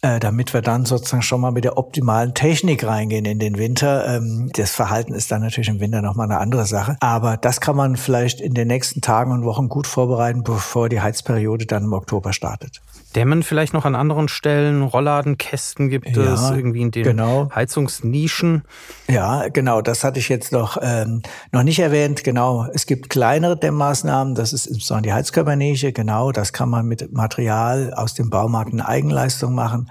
äh, 0.02 0.20
damit 0.20 0.54
wir 0.54 0.62
dann 0.62 0.84
sozusagen 0.84 1.22
schon 1.22 1.40
mal 1.40 1.50
mit 1.50 1.64
der 1.64 1.76
optimalen 1.76 2.34
Technik 2.34 2.84
reingehen 2.84 3.24
in 3.24 3.40
den 3.40 3.58
Winter. 3.58 4.06
Ähm, 4.06 4.50
das 4.54 4.70
Verhalten 4.70 5.12
ist 5.12 5.32
dann 5.32 5.42
natürlich 5.42 5.68
im 5.68 5.80
Winter 5.80 6.02
nochmal 6.02 6.30
eine 6.30 6.38
andere 6.38 6.66
Sache. 6.66 6.96
Aber 7.00 7.36
das 7.36 7.60
kann 7.60 7.74
man 7.74 7.96
vielleicht 7.96 8.40
in 8.40 8.54
den 8.54 8.68
nächsten 8.68 9.00
Tagen 9.00 9.32
und 9.32 9.44
Wochen 9.44 9.68
gut 9.68 9.88
vorbereiten, 9.88 10.44
bevor 10.44 10.88
die 10.88 11.00
Heizperiode 11.00 11.66
dann 11.66 11.84
im 11.84 11.92
Oktober 11.92 12.32
startet. 12.32 12.80
Dämmen 13.14 13.42
vielleicht 13.42 13.74
noch 13.74 13.84
an 13.84 13.94
anderen 13.94 14.28
Stellen, 14.28 14.82
Rollladenkästen 14.82 15.90
gibt 15.90 16.16
ja, 16.16 16.32
es 16.32 16.50
irgendwie 16.50 16.80
in 16.80 16.90
den 16.90 17.04
genau. 17.04 17.50
Heizungsnischen. 17.54 18.62
Ja, 19.08 19.48
genau, 19.48 19.82
das 19.82 20.02
hatte 20.02 20.18
ich 20.18 20.28
jetzt 20.30 20.52
noch, 20.52 20.78
ähm, 20.80 21.22
noch 21.50 21.62
nicht 21.62 21.78
erwähnt. 21.78 22.24
Genau, 22.24 22.66
es 22.72 22.86
gibt 22.86 23.10
kleinere 23.10 23.56
Dämmmaßnahmen, 23.58 24.34
das 24.34 24.52
ist 24.52 24.66
insbesondere 24.66 25.02
die 25.02 25.12
Heizkörpernische, 25.12 25.92
genau, 25.92 26.32
das 26.32 26.54
kann 26.54 26.70
man 26.70 26.86
mit 26.86 27.12
Material 27.12 27.92
aus 27.94 28.14
dem 28.14 28.30
Baumarkt 28.30 28.72
in 28.72 28.80
Eigenleistung 28.80 29.54
machen. 29.54 29.90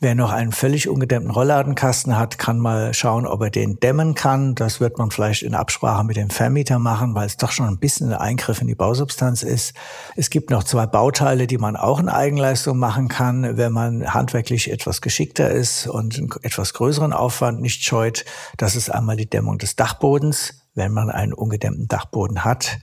Wer 0.00 0.14
noch 0.14 0.30
einen 0.30 0.52
völlig 0.52 0.88
ungedämmten 0.88 1.30
Rollladenkasten 1.30 2.16
hat, 2.16 2.38
kann 2.38 2.58
mal 2.58 2.94
schauen, 2.94 3.26
ob 3.26 3.42
er 3.42 3.50
den 3.50 3.80
dämmen 3.80 4.14
kann. 4.14 4.54
Das 4.54 4.80
wird 4.80 4.96
man 4.96 5.10
vielleicht 5.10 5.42
in 5.42 5.54
Absprache 5.54 6.04
mit 6.04 6.16
dem 6.16 6.30
Vermieter 6.30 6.78
machen, 6.78 7.14
weil 7.14 7.26
es 7.26 7.36
doch 7.36 7.50
schon 7.50 7.66
ein 7.66 7.78
bisschen 7.78 8.12
ein 8.12 8.18
Eingriff 8.18 8.60
in 8.60 8.68
die 8.68 8.74
Bausubstanz 8.74 9.42
ist. 9.42 9.74
Es 10.16 10.30
gibt 10.30 10.50
noch 10.50 10.64
zwei 10.64 10.86
Bauteile, 10.86 11.46
die 11.46 11.58
man 11.58 11.76
auch 11.76 11.98
in 11.98 12.08
Eigenleistung 12.08 12.59
Dienstleistung 12.60 12.78
machen 12.78 13.08
kann, 13.08 13.56
wenn 13.56 13.72
man 13.72 14.12
handwerklich 14.12 14.70
etwas 14.70 15.00
geschickter 15.00 15.50
ist 15.50 15.86
und 15.86 16.18
einen 16.18 16.30
etwas 16.42 16.74
größeren 16.74 17.14
Aufwand 17.14 17.62
nicht 17.62 17.82
scheut. 17.84 18.26
Das 18.58 18.76
ist 18.76 18.90
einmal 18.90 19.16
die 19.16 19.30
Dämmung 19.30 19.56
des 19.56 19.76
Dachbodens, 19.76 20.66
wenn 20.74 20.92
man 20.92 21.10
einen 21.10 21.32
ungedämmten 21.32 21.88
Dachboden 21.88 22.44
hat. 22.44 22.78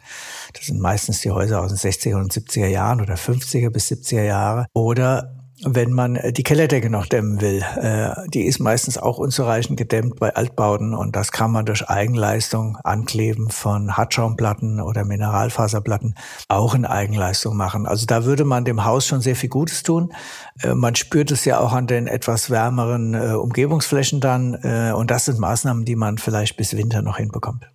Das 0.53 0.65
sind 0.65 0.79
meistens 0.79 1.21
die 1.21 1.29
Häuser 1.29 1.61
aus 1.61 1.69
den 1.69 1.77
60er 1.77 2.15
und 2.15 2.33
70er 2.33 2.65
Jahren 2.65 3.01
oder 3.01 3.13
50er 3.13 3.69
bis 3.69 3.91
70er 3.91 4.23
Jahre. 4.23 4.65
Oder 4.73 5.36
wenn 5.63 5.91
man 5.91 6.15
äh, 6.15 6.31
die 6.31 6.43
Kellerdecke 6.43 6.89
noch 6.89 7.05
dämmen 7.05 7.41
will. 7.41 7.63
Äh, 7.75 8.29
die 8.29 8.45
ist 8.45 8.59
meistens 8.59 8.97
auch 8.97 9.17
unzureichend 9.17 9.77
gedämmt 9.77 10.19
bei 10.19 10.35
Altbauten 10.35 10.93
und 10.93 11.15
das 11.15 11.31
kann 11.31 11.51
man 11.51 11.65
durch 11.65 11.89
Eigenleistung, 11.89 12.77
Ankleben 12.83 13.49
von 13.49 13.97
Hartschaumplatten 13.97 14.81
oder 14.81 15.05
Mineralfaserplatten 15.05 16.15
auch 16.47 16.75
in 16.75 16.85
Eigenleistung 16.85 17.57
machen. 17.57 17.87
Also 17.87 18.05
da 18.05 18.25
würde 18.25 18.45
man 18.45 18.65
dem 18.65 18.85
Haus 18.85 19.05
schon 19.05 19.21
sehr 19.21 19.35
viel 19.35 19.49
Gutes 19.49 19.83
tun. 19.83 20.13
Äh, 20.61 20.73
man 20.75 20.95
spürt 20.95 21.31
es 21.31 21.45
ja 21.45 21.59
auch 21.59 21.73
an 21.73 21.87
den 21.87 22.07
etwas 22.07 22.49
wärmeren 22.49 23.15
Umgebungsflächen 23.37 24.19
dann 24.19 24.55
und 24.93 25.11
das 25.11 25.25
sind 25.25 25.39
Maßnahmen, 25.39 25.85
die 25.85 25.95
man 25.95 26.17
vielleicht 26.17 26.57
bis 26.57 26.75
Winter 26.75 27.01
noch 27.01 27.17
hinbekommt. 27.17 27.67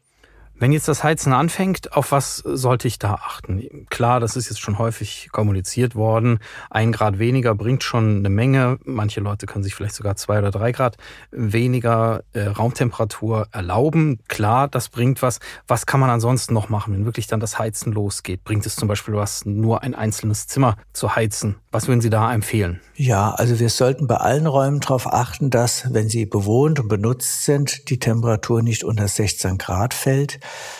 Wenn 0.63 0.71
jetzt 0.71 0.87
das 0.87 1.03
Heizen 1.03 1.33
anfängt, 1.33 1.93
auf 1.97 2.13
was 2.13 2.37
sollte 2.37 2.87
ich 2.87 3.01
da 3.01 3.15
achten? 3.15 3.85
Klar, 3.91 4.21
das 4.21 4.37
ist 4.37 4.49
jetzt 4.49 4.61
schon 4.61 4.79
häufig 4.79 5.31
kommuniziert 5.33 5.97
worden. 5.97 6.39
Ein 6.71 6.93
Grad 6.93 7.19
weniger 7.19 7.57
bringt 7.57 7.83
schon 7.83 8.19
eine 8.19 8.29
Menge. 8.29 8.79
Manche 8.85 9.19
Leute 9.19 9.47
können 9.47 9.65
sich 9.65 9.75
vielleicht 9.75 9.97
sogar 9.97 10.15
zwei 10.15 10.39
oder 10.39 10.53
drei 10.53 10.71
Grad 10.71 10.99
weniger 11.33 12.23
äh, 12.33 12.43
Raumtemperatur 12.43 13.49
erlauben. 13.51 14.21
Klar, 14.29 14.69
das 14.69 14.89
bringt 14.89 15.21
was. 15.21 15.41
Was 15.67 15.85
kann 15.85 15.99
man 15.99 16.11
ansonsten 16.11 16.55
noch 16.55 16.69
machen, 16.69 16.95
wenn 16.95 17.07
wirklich 17.07 17.27
dann 17.27 17.41
das 17.41 17.59
Heizen 17.59 17.93
losgeht? 17.93 18.45
Bringt 18.45 18.65
es 18.65 18.77
zum 18.77 18.87
Beispiel 18.87 19.15
was, 19.15 19.45
nur 19.45 19.83
ein 19.83 19.97
einzelnes 19.97 20.47
Zimmer 20.47 20.77
zu 20.93 21.17
heizen? 21.17 21.57
Was 21.73 21.89
würden 21.89 22.03
Sie 22.03 22.11
da 22.11 22.33
empfehlen? 22.33 22.81
Ja, 23.05 23.33
also 23.33 23.59
wir 23.59 23.69
sollten 23.69 24.07
bei 24.07 24.19
allen 24.19 24.47
Räumen 24.47 24.79
darauf 24.79 25.13
achten, 25.13 25.51
dass, 25.51 25.93
wenn 25.93 26.09
sie 26.09 26.25
bewohnt 26.25 26.79
und 26.79 26.87
benutzt 26.87 27.45
sind, 27.45 27.91
die 27.91 27.99
Temperatur 27.99 28.63
nicht 28.63 28.85
unter 28.85 29.09
16 29.09 29.59
Grad 29.59 29.93
fällt. 29.93 30.39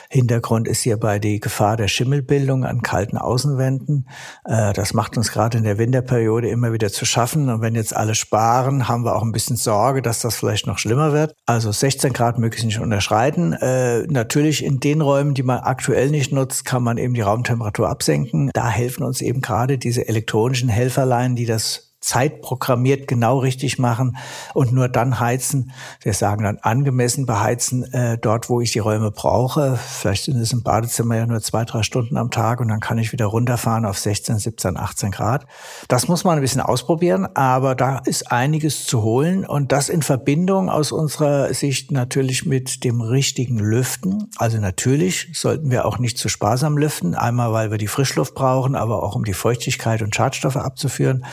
Hintergrund 0.09 0.69
ist 0.69 0.83
hierbei 0.83 1.19
die 1.19 1.41
Gefahr 1.41 1.77
der 1.77 1.89
Schimmelbildung 1.89 2.65
an 2.65 2.83
kalten 2.83 3.19
Außenwänden. 3.19 4.07
Äh, 4.45 4.73
das 4.73 4.95
macht 4.95 5.17
uns 5.17 5.33
gerade 5.33 5.59
in 5.59 5.65
der 5.65 5.79
Winterperiode 5.79 6.49
immer 6.49 6.73
wieder 6.73 6.93
zu 6.93 7.05
schaffen. 7.05 7.49
Und 7.49 7.61
wenn 7.61 7.75
jetzt 7.75 7.97
alle 7.97 8.15
sparen, 8.15 8.87
haben 8.87 9.05
wir 9.05 9.17
auch 9.17 9.25
ein 9.25 9.33
bisschen 9.33 9.57
Sorge, 9.57 10.01
dass 10.01 10.21
das 10.21 10.37
vielleicht 10.37 10.69
noch 10.69 10.79
schlimmer 10.79 11.13
wird. 11.13 11.35
Also 11.47 11.73
16 11.73 12.13
Grad 12.13 12.39
möglichst 12.39 12.67
nicht 12.67 12.79
unterschreiten. 12.79 13.53
Äh, 13.55 14.03
natürlich 14.07 14.65
in 14.65 14.79
den 14.79 15.01
Räumen, 15.01 15.35
die 15.35 15.43
man 15.43 15.59
aktuell 15.59 16.09
nicht 16.11 16.31
nutzt, 16.31 16.65
kann 16.65 16.85
man 16.85 16.99
eben 16.99 17.15
die 17.15 17.23
Raumtemperatur 17.23 17.89
absenken. 17.89 18.53
Da 18.55 18.69
helfen 18.69 19.03
uns 19.03 19.21
eben 19.23 19.41
gerade 19.41 19.77
diese 19.77 20.07
elektronischen 20.07 20.69
Helferlein, 20.69 21.35
die 21.35 21.47
das 21.47 21.92
zeitprogrammiert 22.03 23.09
genau 23.09 23.39
richtig 23.39 23.79
machen 23.79 24.17
und 24.55 24.73
nur 24.73 24.89
dann 24.89 25.21
heizen. 25.21 25.73
Wir 26.01 26.13
sagen 26.13 26.45
dann 26.45 26.59
angemessen 26.59 27.27
beheizen, 27.27 27.91
äh, 27.93 28.19
dort, 28.19 28.51
wo 28.51 28.61
ich 28.61 28.73
die 28.73 28.81
Räume 28.81 29.11
brauche. 29.13 29.77
Vielleicht 29.77 30.25
sind 30.25 30.39
es 30.39 30.53
im 30.53 30.63
Badezimmer 30.63 31.17
ja 31.17 31.27
nur 31.27 31.41
zwei, 31.41 31.65
drei 31.65 31.83
Stunden 31.83 32.17
am 32.17 32.31
Tag 32.31 32.61
und 32.61 32.69
dann 32.69 32.81
kann 32.81 32.99
ich 32.99 33.13
wieder 33.13 33.27
runterfahren 33.27 33.87
auf 33.87 33.99
16, 33.99 34.39
17, 34.39 34.77
18 34.77 35.13
Grad. 35.13 35.47
Das 35.89 36.09
muss 36.09 36.25
man 36.25 36.37
ein 36.37 36.41
bisschen 36.43 36.61
ausprobieren, 36.61 37.27
aber 37.35 37.75
da 37.75 37.99
ist 37.99 38.33
einiges 38.33 38.85
zu 38.85 39.03
holen 39.03 39.47
und 39.47 39.71
das 39.71 39.89
in 39.89 40.03
Verbindung 40.03 40.69
aus 40.69 40.91
unserer 40.91 41.55
Sicht 41.55 41.93
natürlich 41.93 42.45
mit 42.45 42.83
dem 42.83 43.01
richtigen 43.01 43.59
Lüften. 43.59 44.29
Also 44.37 44.59
natürlich 44.59 45.29
sollten 45.35 45.71
wir 45.71 45.87
auch 45.87 45.99
nicht 45.99 46.19
zu 46.19 46.29
sparsam 46.29 46.77
lüften. 46.77 47.15
Einmal, 47.15 47.53
weil 47.53 47.71
wir 47.71 47.79
die 47.79 47.87
Frischluft 47.87 48.35
brauchen, 48.35 48.75
aber 48.75 49.05
auch 49.05 49.15
um 49.15 49.25
die 49.25 49.35
Feuchtigkeit 49.35 50.03
und 50.03 50.15
Schadstoffe 50.15 50.57
abzuführen 50.57 51.25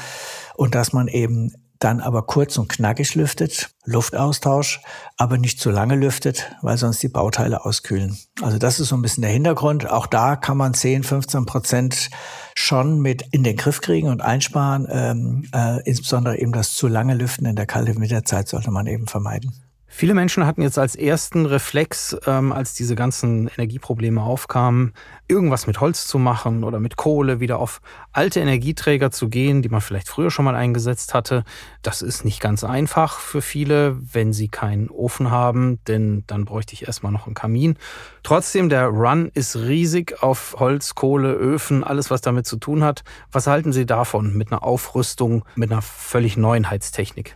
und 0.59 0.75
dass 0.75 0.91
man 0.91 1.07
eben 1.07 1.53
dann 1.79 2.01
aber 2.01 2.23
kurz 2.23 2.57
und 2.57 2.67
knackig 2.67 3.15
lüftet, 3.15 3.69
Luftaustausch, 3.85 4.81
aber 5.15 5.37
nicht 5.37 5.61
zu 5.61 5.71
lange 5.71 5.95
lüftet, 5.95 6.53
weil 6.61 6.77
sonst 6.77 7.01
die 7.01 7.07
Bauteile 7.07 7.63
auskühlen. 7.63 8.17
Also 8.41 8.57
das 8.57 8.81
ist 8.81 8.89
so 8.89 8.97
ein 8.97 9.01
bisschen 9.01 9.21
der 9.21 9.31
Hintergrund. 9.31 9.89
Auch 9.89 10.05
da 10.05 10.35
kann 10.35 10.57
man 10.57 10.73
10, 10.73 11.03
15 11.03 11.45
Prozent 11.45 12.09
schon 12.55 12.99
mit 12.99 13.23
in 13.31 13.43
den 13.43 13.55
Griff 13.55 13.79
kriegen 13.79 14.09
und 14.09 14.19
einsparen. 14.19 14.85
Ähm, 14.91 15.47
äh, 15.55 15.81
insbesondere 15.83 16.37
eben 16.37 16.51
das 16.51 16.73
zu 16.73 16.89
lange 16.89 17.13
Lüften 17.13 17.45
in 17.45 17.55
der 17.55 17.65
kalten 17.65 18.01
Winterzeit 18.01 18.49
sollte 18.49 18.69
man 18.69 18.85
eben 18.85 19.07
vermeiden. 19.07 19.53
Viele 19.99 20.13
Menschen 20.13 20.45
hatten 20.45 20.61
jetzt 20.61 20.79
als 20.79 20.95
ersten 20.95 21.45
Reflex, 21.45 22.15
ähm, 22.25 22.53
als 22.53 22.73
diese 22.73 22.95
ganzen 22.95 23.49
Energieprobleme 23.49 24.23
aufkamen, 24.23 24.93
irgendwas 25.27 25.67
mit 25.67 25.81
Holz 25.81 26.07
zu 26.07 26.17
machen 26.17 26.63
oder 26.63 26.79
mit 26.79 26.95
Kohle, 26.95 27.41
wieder 27.41 27.59
auf 27.59 27.81
alte 28.13 28.39
Energieträger 28.39 29.11
zu 29.11 29.27
gehen, 29.27 29.61
die 29.61 29.67
man 29.67 29.81
vielleicht 29.81 30.07
früher 30.07 30.31
schon 30.31 30.45
mal 30.45 30.55
eingesetzt 30.55 31.13
hatte. 31.13 31.43
Das 31.81 32.01
ist 32.01 32.23
nicht 32.23 32.39
ganz 32.39 32.63
einfach 32.63 33.19
für 33.19 33.41
viele, 33.41 33.97
wenn 33.99 34.31
sie 34.31 34.47
keinen 34.47 34.89
Ofen 34.89 35.31
haben, 35.31 35.83
denn 35.83 36.23
dann 36.27 36.45
bräuchte 36.45 36.75
ich 36.75 36.87
erstmal 36.87 37.11
noch 37.11 37.25
einen 37.25 37.35
Kamin. 37.35 37.75
Trotzdem, 38.23 38.69
der 38.69 38.85
Run 38.85 39.29
ist 39.33 39.57
riesig 39.57 40.23
auf 40.23 40.55
Holz, 40.59 40.95
Kohle, 40.95 41.33
Öfen, 41.33 41.83
alles, 41.83 42.09
was 42.09 42.21
damit 42.21 42.45
zu 42.45 42.55
tun 42.55 42.85
hat. 42.85 43.03
Was 43.33 43.47
halten 43.47 43.73
Sie 43.73 43.85
davon 43.85 44.33
mit 44.37 44.49
einer 44.49 44.63
Aufrüstung, 44.63 45.43
mit 45.55 45.73
einer 45.73 45.81
völlig 45.81 46.37
neuen 46.37 46.69
Heiztechnik? 46.69 47.35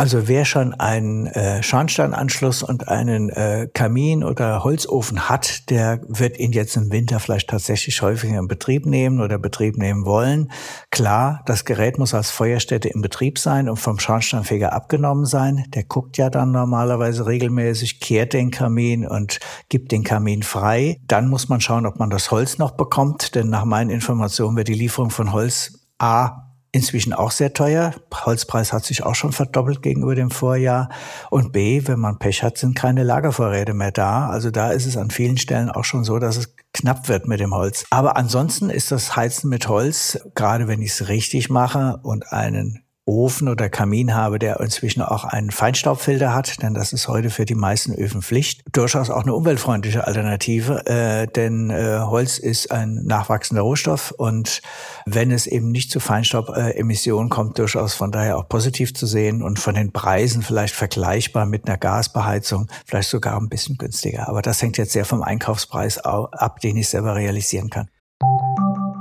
Also 0.00 0.28
wer 0.28 0.44
schon 0.44 0.74
einen 0.74 1.26
äh, 1.26 1.60
Schornsteinanschluss 1.60 2.62
und 2.62 2.86
einen 2.86 3.30
äh, 3.30 3.66
Kamin 3.74 4.22
oder 4.22 4.62
Holzofen 4.62 5.28
hat, 5.28 5.68
der 5.70 6.00
wird 6.06 6.38
ihn 6.38 6.52
jetzt 6.52 6.76
im 6.76 6.92
Winter 6.92 7.18
vielleicht 7.18 7.50
tatsächlich 7.50 8.00
häufiger 8.00 8.38
in 8.38 8.46
Betrieb 8.46 8.86
nehmen 8.86 9.20
oder 9.20 9.40
Betrieb 9.40 9.76
nehmen 9.76 10.06
wollen. 10.06 10.52
Klar, 10.92 11.42
das 11.46 11.64
Gerät 11.64 11.98
muss 11.98 12.14
als 12.14 12.30
Feuerstätte 12.30 12.88
im 12.88 13.02
Betrieb 13.02 13.40
sein 13.40 13.68
und 13.68 13.78
vom 13.78 13.98
Schornsteinfeger 13.98 14.72
abgenommen 14.72 15.26
sein. 15.26 15.64
Der 15.74 15.82
guckt 15.82 16.16
ja 16.16 16.30
dann 16.30 16.52
normalerweise 16.52 17.26
regelmäßig, 17.26 17.98
kehrt 17.98 18.34
den 18.34 18.52
Kamin 18.52 19.04
und 19.04 19.40
gibt 19.68 19.90
den 19.90 20.04
Kamin 20.04 20.44
frei. 20.44 21.00
Dann 21.08 21.28
muss 21.28 21.48
man 21.48 21.60
schauen, 21.60 21.86
ob 21.86 21.98
man 21.98 22.10
das 22.10 22.30
Holz 22.30 22.58
noch 22.58 22.76
bekommt, 22.76 23.34
denn 23.34 23.50
nach 23.50 23.64
meinen 23.64 23.90
Informationen 23.90 24.56
wird 24.56 24.68
die 24.68 24.74
Lieferung 24.74 25.10
von 25.10 25.32
Holz 25.32 25.88
A 25.98 26.47
inzwischen 26.72 27.12
auch 27.12 27.30
sehr 27.30 27.52
teuer. 27.52 27.94
Holzpreis 28.12 28.72
hat 28.72 28.84
sich 28.84 29.02
auch 29.02 29.14
schon 29.14 29.32
verdoppelt 29.32 29.82
gegenüber 29.82 30.14
dem 30.14 30.30
Vorjahr. 30.30 30.90
Und 31.30 31.52
B, 31.52 31.82
wenn 31.86 31.98
man 31.98 32.18
Pech 32.18 32.42
hat, 32.42 32.58
sind 32.58 32.76
keine 32.76 33.02
Lagervorräte 33.02 33.74
mehr 33.74 33.92
da. 33.92 34.28
Also 34.28 34.50
da 34.50 34.70
ist 34.70 34.86
es 34.86 34.96
an 34.96 35.10
vielen 35.10 35.38
Stellen 35.38 35.70
auch 35.70 35.84
schon 35.84 36.04
so, 36.04 36.18
dass 36.18 36.36
es 36.36 36.54
knapp 36.72 37.08
wird 37.08 37.26
mit 37.26 37.40
dem 37.40 37.54
Holz. 37.54 37.84
Aber 37.90 38.16
ansonsten 38.16 38.70
ist 38.70 38.92
das 38.92 39.16
Heizen 39.16 39.48
mit 39.48 39.68
Holz, 39.68 40.18
gerade 40.34 40.68
wenn 40.68 40.82
ich 40.82 40.90
es 40.90 41.08
richtig 41.08 41.50
mache 41.50 42.00
und 42.02 42.32
einen 42.32 42.84
Ofen 43.08 43.48
oder 43.48 43.70
Kamin 43.70 44.14
habe, 44.14 44.38
der 44.38 44.60
inzwischen 44.60 45.00
auch 45.00 45.24
einen 45.24 45.50
Feinstaubfilter 45.50 46.34
hat, 46.34 46.62
denn 46.62 46.74
das 46.74 46.92
ist 46.92 47.08
heute 47.08 47.30
für 47.30 47.46
die 47.46 47.54
meisten 47.54 47.94
Öfen 47.94 48.20
Pflicht. 48.20 48.62
Durchaus 48.70 49.08
auch 49.08 49.22
eine 49.22 49.34
umweltfreundliche 49.34 50.06
Alternative, 50.06 50.86
äh, 50.86 51.26
denn 51.26 51.70
äh, 51.70 52.00
Holz 52.00 52.38
ist 52.38 52.70
ein 52.70 53.02
nachwachsender 53.04 53.62
Rohstoff 53.62 54.12
und 54.12 54.60
wenn 55.06 55.30
es 55.30 55.46
eben 55.46 55.70
nicht 55.70 55.90
zu 55.90 56.00
Feinstaubemissionen 56.00 57.30
kommt, 57.30 57.58
durchaus 57.58 57.94
von 57.94 58.12
daher 58.12 58.36
auch 58.36 58.48
positiv 58.48 58.92
zu 58.94 59.06
sehen 59.06 59.42
und 59.42 59.58
von 59.58 59.74
den 59.74 59.92
Preisen 59.92 60.42
vielleicht 60.42 60.74
vergleichbar 60.74 61.46
mit 61.46 61.66
einer 61.66 61.78
Gasbeheizung, 61.78 62.68
vielleicht 62.84 63.08
sogar 63.08 63.40
ein 63.40 63.48
bisschen 63.48 63.78
günstiger. 63.78 64.28
Aber 64.28 64.42
das 64.42 64.60
hängt 64.60 64.76
jetzt 64.76 64.92
sehr 64.92 65.06
vom 65.06 65.22
Einkaufspreis 65.22 65.98
ab, 65.98 66.60
den 66.60 66.76
ich 66.76 66.88
selber 66.88 67.14
realisieren 67.14 67.70
kann. 67.70 67.88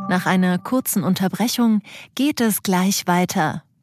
Nach 0.10 0.26
einer 0.26 0.58
kurzen 0.58 1.04
Unterbrechung 1.04 1.82
geht 2.16 2.40
es 2.40 2.64
gleich 2.64 3.08
weiter. 3.08 3.64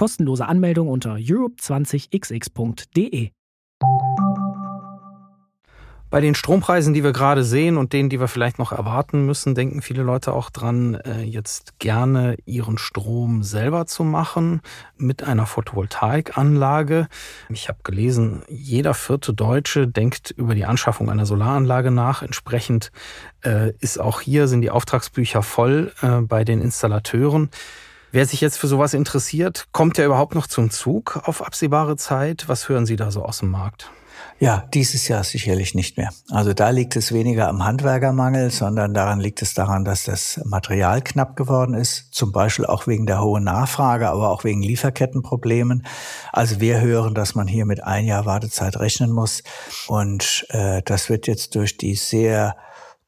Kostenlose 0.00 0.48
Anmeldung 0.48 0.88
unter 0.88 1.16
europe20xx.de. 1.16 3.30
Bei 6.08 6.20
den 6.22 6.34
Strompreisen, 6.34 6.94
die 6.94 7.04
wir 7.04 7.12
gerade 7.12 7.44
sehen 7.44 7.76
und 7.76 7.92
denen, 7.92 8.08
die 8.08 8.18
wir 8.18 8.28
vielleicht 8.28 8.58
noch 8.58 8.72
erwarten 8.72 9.26
müssen, 9.26 9.54
denken 9.54 9.82
viele 9.82 10.02
Leute 10.02 10.32
auch 10.32 10.48
dran, 10.48 10.94
äh, 10.94 11.20
jetzt 11.20 11.78
gerne 11.78 12.38
ihren 12.46 12.78
Strom 12.78 13.42
selber 13.42 13.84
zu 13.84 14.02
machen 14.02 14.62
mit 14.96 15.22
einer 15.22 15.44
Photovoltaikanlage. 15.44 17.06
Ich 17.50 17.68
habe 17.68 17.80
gelesen, 17.82 18.42
jeder 18.48 18.94
vierte 18.94 19.34
Deutsche 19.34 19.86
denkt 19.86 20.30
über 20.30 20.54
die 20.54 20.64
Anschaffung 20.64 21.10
einer 21.10 21.26
Solaranlage 21.26 21.90
nach. 21.90 22.22
Entsprechend 22.22 22.90
äh, 23.44 23.74
ist 23.80 24.00
auch 24.00 24.22
hier 24.22 24.48
sind 24.48 24.62
die 24.62 24.70
Auftragsbücher 24.70 25.42
voll 25.42 25.92
äh, 26.00 26.22
bei 26.22 26.44
den 26.44 26.62
Installateuren. 26.62 27.50
Wer 28.12 28.26
sich 28.26 28.40
jetzt 28.40 28.58
für 28.58 28.66
sowas 28.66 28.92
interessiert, 28.92 29.68
kommt 29.70 29.96
ja 29.96 30.04
überhaupt 30.04 30.34
noch 30.34 30.48
zum 30.48 30.70
Zug 30.70 31.20
auf 31.24 31.42
absehbare 31.42 31.96
Zeit. 31.96 32.48
Was 32.48 32.68
hören 32.68 32.84
Sie 32.84 32.96
da 32.96 33.12
so 33.12 33.24
aus 33.24 33.38
dem 33.38 33.50
Markt? 33.50 33.90
Ja, 34.40 34.64
dieses 34.74 35.06
Jahr 35.06 35.22
sicherlich 35.22 35.74
nicht 35.74 35.96
mehr. 35.96 36.10
Also 36.30 36.52
da 36.52 36.70
liegt 36.70 36.96
es 36.96 37.12
weniger 37.12 37.46
am 37.48 37.64
Handwerkermangel, 37.64 38.50
sondern 38.50 38.94
daran 38.94 39.20
liegt 39.20 39.42
es 39.42 39.54
daran, 39.54 39.84
dass 39.84 40.04
das 40.04 40.40
Material 40.44 41.02
knapp 41.02 41.36
geworden 41.36 41.74
ist, 41.74 42.12
zum 42.12 42.32
Beispiel 42.32 42.66
auch 42.66 42.86
wegen 42.86 43.06
der 43.06 43.22
hohen 43.22 43.44
Nachfrage, 43.44 44.08
aber 44.08 44.30
auch 44.30 44.42
wegen 44.42 44.62
Lieferkettenproblemen. 44.62 45.86
Also 46.32 46.58
wir 46.58 46.80
hören, 46.80 47.14
dass 47.14 47.34
man 47.34 47.46
hier 47.46 47.64
mit 47.64 47.84
ein 47.84 48.06
Jahr 48.06 48.26
Wartezeit 48.26 48.80
rechnen 48.80 49.12
muss 49.12 49.42
und 49.86 50.46
äh, 50.48 50.82
das 50.84 51.10
wird 51.10 51.26
jetzt 51.26 51.54
durch 51.54 51.76
die 51.76 51.94
sehr 51.94 52.56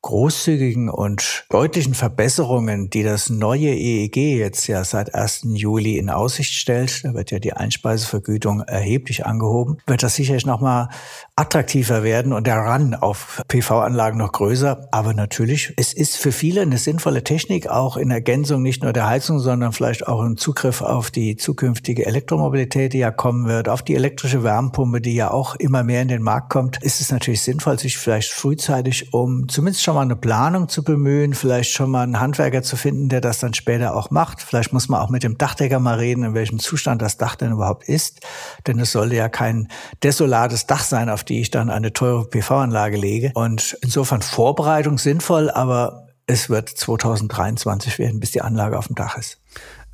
großzügigen 0.02 0.90
und 0.90 1.44
deutlichen 1.48 1.94
Verbesserungen, 1.94 2.90
die 2.90 3.04
das 3.04 3.30
neue 3.30 3.70
EEG 3.70 4.16
jetzt 4.16 4.66
ja 4.66 4.84
seit 4.84 5.14
1. 5.14 5.46
Juli 5.54 5.96
in 5.96 6.10
Aussicht 6.10 6.52
stellt, 6.54 7.04
da 7.04 7.14
wird 7.14 7.30
ja 7.30 7.38
die 7.38 7.52
Einspeisevergütung 7.52 8.62
erheblich 8.62 9.24
angehoben, 9.24 9.78
wird 9.86 10.02
das 10.02 10.16
sicherlich 10.16 10.44
nochmal 10.44 10.88
attraktiver 11.36 12.02
werden 12.02 12.32
und 12.32 12.46
der 12.46 12.58
Run 12.58 12.94
auf 12.94 13.42
PV-Anlagen 13.48 14.18
noch 14.18 14.32
größer. 14.32 14.88
Aber 14.90 15.14
natürlich, 15.14 15.72
es 15.76 15.92
ist 15.92 16.16
für 16.16 16.32
viele 16.32 16.62
eine 16.62 16.78
sinnvolle 16.78 17.24
Technik, 17.24 17.68
auch 17.68 17.96
in 17.96 18.10
Ergänzung 18.10 18.62
nicht 18.62 18.82
nur 18.82 18.92
der 18.92 19.08
Heizung, 19.08 19.38
sondern 19.38 19.72
vielleicht 19.72 20.06
auch 20.06 20.22
im 20.22 20.36
Zugriff 20.36 20.82
auf 20.82 21.10
die 21.10 21.36
zukünftige 21.36 22.06
Elektromobilität, 22.06 22.92
die 22.92 22.98
ja 22.98 23.10
kommen 23.10 23.46
wird, 23.46 23.68
auf 23.68 23.82
die 23.82 23.94
elektrische 23.94 24.42
Wärmepumpe, 24.42 25.00
die 25.00 25.14
ja 25.14 25.30
auch 25.30 25.54
immer 25.56 25.84
mehr 25.84 26.02
in 26.02 26.08
den 26.08 26.22
Markt 26.22 26.50
kommt, 26.50 26.82
ist 26.82 27.00
es 27.00 27.12
natürlich 27.12 27.42
sinnvoll, 27.42 27.78
sich 27.78 27.96
vielleicht 27.96 28.32
frühzeitig 28.32 29.14
um 29.14 29.48
zumindest 29.48 29.82
schon 29.82 29.91
schon 29.92 29.96
mal 29.96 30.02
eine 30.02 30.16
Planung 30.16 30.70
zu 30.70 30.82
bemühen, 30.82 31.34
vielleicht 31.34 31.70
schon 31.70 31.90
mal 31.90 32.02
einen 32.02 32.18
Handwerker 32.18 32.62
zu 32.62 32.76
finden, 32.76 33.10
der 33.10 33.20
das 33.20 33.40
dann 33.40 33.52
später 33.52 33.94
auch 33.94 34.10
macht. 34.10 34.40
Vielleicht 34.40 34.72
muss 34.72 34.88
man 34.88 35.02
auch 35.02 35.10
mit 35.10 35.22
dem 35.22 35.36
Dachdecker 35.36 35.80
mal 35.80 35.98
reden, 35.98 36.24
in 36.24 36.32
welchem 36.32 36.58
Zustand 36.58 37.02
das 37.02 37.18
Dach 37.18 37.36
denn 37.36 37.52
überhaupt 37.52 37.86
ist. 37.86 38.20
Denn 38.66 38.78
es 38.78 38.90
soll 38.90 39.12
ja 39.12 39.28
kein 39.28 39.68
desolates 40.02 40.66
Dach 40.66 40.82
sein, 40.82 41.10
auf 41.10 41.24
die 41.24 41.42
ich 41.42 41.50
dann 41.50 41.68
eine 41.68 41.92
teure 41.92 42.24
PV-Anlage 42.24 42.96
lege. 42.96 43.32
Und 43.34 43.76
insofern 43.82 44.22
Vorbereitung 44.22 44.96
sinnvoll, 44.96 45.50
aber 45.50 46.06
es 46.26 46.48
wird 46.48 46.70
2023 46.70 47.98
werden, 47.98 48.18
bis 48.18 48.30
die 48.30 48.40
Anlage 48.40 48.78
auf 48.78 48.86
dem 48.86 48.96
Dach 48.96 49.18
ist. 49.18 49.41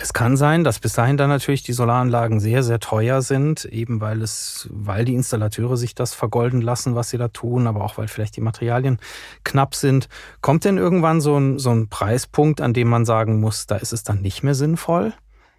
Es 0.00 0.12
kann 0.12 0.36
sein, 0.36 0.62
dass 0.62 0.78
bis 0.78 0.92
dahin 0.92 1.16
dann 1.16 1.28
natürlich 1.28 1.64
die 1.64 1.72
Solaranlagen 1.72 2.38
sehr, 2.38 2.62
sehr 2.62 2.78
teuer 2.78 3.20
sind, 3.20 3.64
eben 3.64 4.00
weil 4.00 4.22
es, 4.22 4.68
weil 4.70 5.04
die 5.04 5.16
Installateure 5.16 5.76
sich 5.76 5.96
das 5.96 6.14
vergolden 6.14 6.60
lassen, 6.60 6.94
was 6.94 7.10
sie 7.10 7.18
da 7.18 7.26
tun, 7.26 7.66
aber 7.66 7.82
auch 7.84 7.98
weil 7.98 8.06
vielleicht 8.06 8.36
die 8.36 8.40
Materialien 8.40 9.00
knapp 9.42 9.74
sind. 9.74 10.08
Kommt 10.40 10.64
denn 10.64 10.78
irgendwann 10.78 11.20
so 11.20 11.36
ein, 11.36 11.58
so 11.58 11.70
ein 11.70 11.88
Preispunkt, 11.88 12.60
an 12.60 12.74
dem 12.74 12.88
man 12.88 13.04
sagen 13.04 13.40
muss, 13.40 13.66
da 13.66 13.74
ist 13.74 13.92
es 13.92 14.04
dann 14.04 14.22
nicht 14.22 14.44
mehr 14.44 14.54
sinnvoll? 14.54 15.14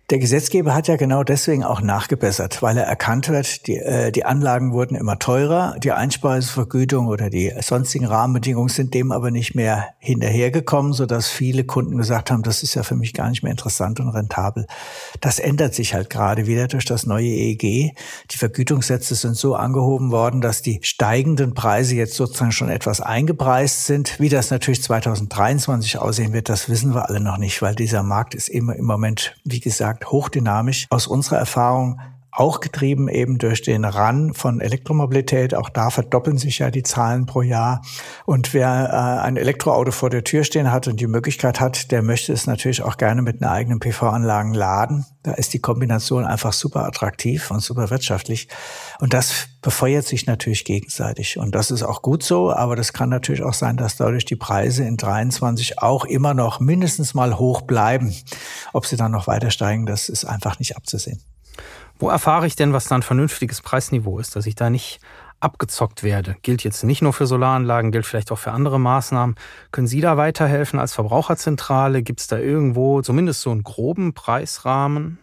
Der 0.10 0.18
Gesetzgeber 0.18 0.74
hat 0.74 0.88
ja 0.88 0.96
genau 0.96 1.24
deswegen 1.24 1.64
auch 1.64 1.82
nachgebessert, 1.82 2.64
weil 2.64 2.80
er 2.80 2.86
erkannt 2.86 3.30
wird, 3.30 3.68
die, 3.68 3.76
äh, 3.76 4.12
die 4.12 4.26
Anlagen 4.26 4.72
wurden 4.72 4.96
immer 4.96 5.20
teurer, 5.20 5.76
die 5.78 5.92
Einspeisevergütung 5.92 7.06
oder 7.06 7.30
die 7.30 7.54
sonstigen 7.62 8.06
Rahmenbedingungen 8.06 8.70
sind 8.70 8.96
dem 8.96 9.12
aber 9.12 9.30
nicht 9.30 9.54
mehr 9.54 9.90
hinterhergekommen, 10.00 10.94
sodass 10.94 11.28
viele 11.28 11.64
Kunden 11.64 11.96
gesagt 11.96 12.32
haben, 12.32 12.42
das 12.42 12.64
ist 12.64 12.74
ja 12.74 12.82
für 12.82 12.96
mich 12.96 13.14
gar 13.14 13.30
nicht 13.30 13.44
mehr 13.44 13.52
interessant 13.52 14.00
und 14.00 14.10
rentabel. 14.10 14.66
Das 15.22 15.38
ändert 15.38 15.76
sich 15.76 15.94
halt 15.94 16.10
gerade 16.10 16.48
wieder 16.48 16.68
durch 16.68 16.86
das 16.86 17.06
neue 17.06 17.28
EEG. 17.28 17.94
Die 18.32 18.38
Vergütungssätze 18.38 19.14
sind 19.14 19.38
so 19.38 19.54
angehoben 19.54 20.10
worden, 20.10 20.42
dass 20.42 20.64
die 20.64 20.80
steigenden 20.82 21.54
Preise 21.54 21.94
jetzt 21.94 22.16
sozusagen 22.16 22.52
schon 22.52 22.70
etwas 22.70 23.00
eingepreist 23.00 23.86
sind. 23.86 24.20
Wie 24.20 24.30
das 24.30 24.50
natürlich 24.50 24.82
2023 24.82 26.00
aussehen 26.00 26.34
wird, 26.34 26.50
das 26.50 26.68
wissen 26.68 26.96
wir 26.96 27.08
alle 27.08 27.20
noch 27.20 27.38
nicht, 27.38 27.62
weil 27.62 27.76
dieser 27.76 28.02
Markt 28.02 28.34
ist 28.34 28.50
immer 28.50 28.76
im 28.76 28.86
Moment, 28.86 29.36
wie 29.44 29.60
gesagt, 29.60 29.99
gesagt, 30.00 30.12
hochdynamisch. 30.12 30.88
Aus 30.90 31.08
unserer 31.08 31.38
Erfahrung 31.38 32.00
auch 32.32 32.60
getrieben 32.60 33.08
eben 33.08 33.38
durch 33.38 33.62
den 33.62 33.86
Run 33.86 34.34
von 34.34 34.62
Elektromobilität. 34.62 35.56
Auch 35.56 35.70
da 35.70 35.90
verdoppeln 35.90 36.38
sich 36.38 36.60
ja 36.60 36.72
die 36.72 36.84
Zahlen 36.84 37.26
pro 37.26 37.42
Jahr. 37.42 37.82
Und 38.26 38.54
wer 38.54 38.90
äh, 38.92 39.26
ein 39.26 39.38
Elektroauto 39.38 39.92
vor 39.92 40.10
der 40.10 40.24
Tür 40.24 40.44
stehen 40.44 40.72
hat 40.72 40.88
und 40.88 41.00
die 41.00 41.08
Möglichkeit 41.08 41.60
hat, 41.60 41.92
der 41.92 42.02
möchte 42.02 42.32
es 42.34 42.48
natürlich 42.48 42.84
auch 42.84 42.98
gerne 42.98 43.22
mit 43.22 43.42
einer 43.42 43.52
eigenen 43.52 43.80
PV-Anlage 43.80 44.58
laden. 44.58 45.06
Da 45.24 45.34
ist 45.34 45.54
die 45.54 45.60
Kombination 45.60 46.26
einfach 46.26 46.54
super 46.54 46.86
attraktiv 46.86 47.52
und 47.52 47.62
super 47.62 47.90
wirtschaftlich. 47.90 48.48
Und 49.00 49.14
das 49.14 49.48
befeuert 49.62 50.06
sich 50.06 50.26
natürlich 50.28 50.66
gegenseitig. 50.66 51.38
Und 51.38 51.56
das 51.56 51.72
ist 51.72 51.84
auch 51.84 52.02
gut 52.02 52.24
so. 52.24 52.52
Aber 52.52 52.76
das 52.76 52.94
kann 52.94 53.10
natürlich 53.10 53.44
auch 53.44 53.54
sein, 53.54 53.76
dass 53.76 53.98
dadurch 53.98 54.26
die 54.26 54.36
Preise 54.36 54.84
in 54.86 54.98
23 54.98 55.80
auch 55.82 56.06
immer 56.06 56.34
noch 56.34 56.60
mindestens 56.60 57.14
mal 57.14 57.38
hoch 57.38 57.62
bleiben. 57.62 58.16
Ob 58.72 58.86
sie 58.86 58.98
dann 58.98 59.12
noch 59.12 59.28
weiter 59.28 59.52
steigen, 59.52 59.86
das 59.86 60.10
ist 60.10 60.26
einfach 60.26 60.60
nicht 60.60 60.78
abzusehen. 60.78 61.22
Wo 62.00 62.08
erfahre 62.10 62.48
ich 62.48 62.56
denn, 62.56 62.72
was 62.72 62.86
da 62.86 62.96
ein 62.96 63.04
vernünftiges 63.04 63.62
Preisniveau 63.62 64.20
ist, 64.20 64.36
dass 64.38 64.46
ich 64.46 64.56
da 64.56 64.70
nicht 64.70 65.02
abgezockt 65.42 66.02
werde? 66.02 66.38
Gilt 66.44 66.64
jetzt 66.64 66.84
nicht 66.84 67.02
nur 67.02 67.12
für 67.12 67.28
Solaranlagen, 67.28 67.92
gilt 67.92 68.06
vielleicht 68.06 68.32
auch 68.32 68.40
für 68.40 68.52
andere 68.54 68.80
Maßnahmen. 68.80 69.36
Können 69.72 69.88
Sie 69.88 70.00
da 70.00 70.16
weiterhelfen 70.16 70.80
als 70.80 70.94
Verbraucherzentrale? 70.94 72.02
Gibt 72.02 72.22
es 72.22 72.28
da 72.28 72.38
irgendwo 72.38 73.02
zumindest 73.02 73.42
so 73.42 73.52
einen 73.52 73.64
groben 73.64 74.14
Preisrahmen? 74.14 75.20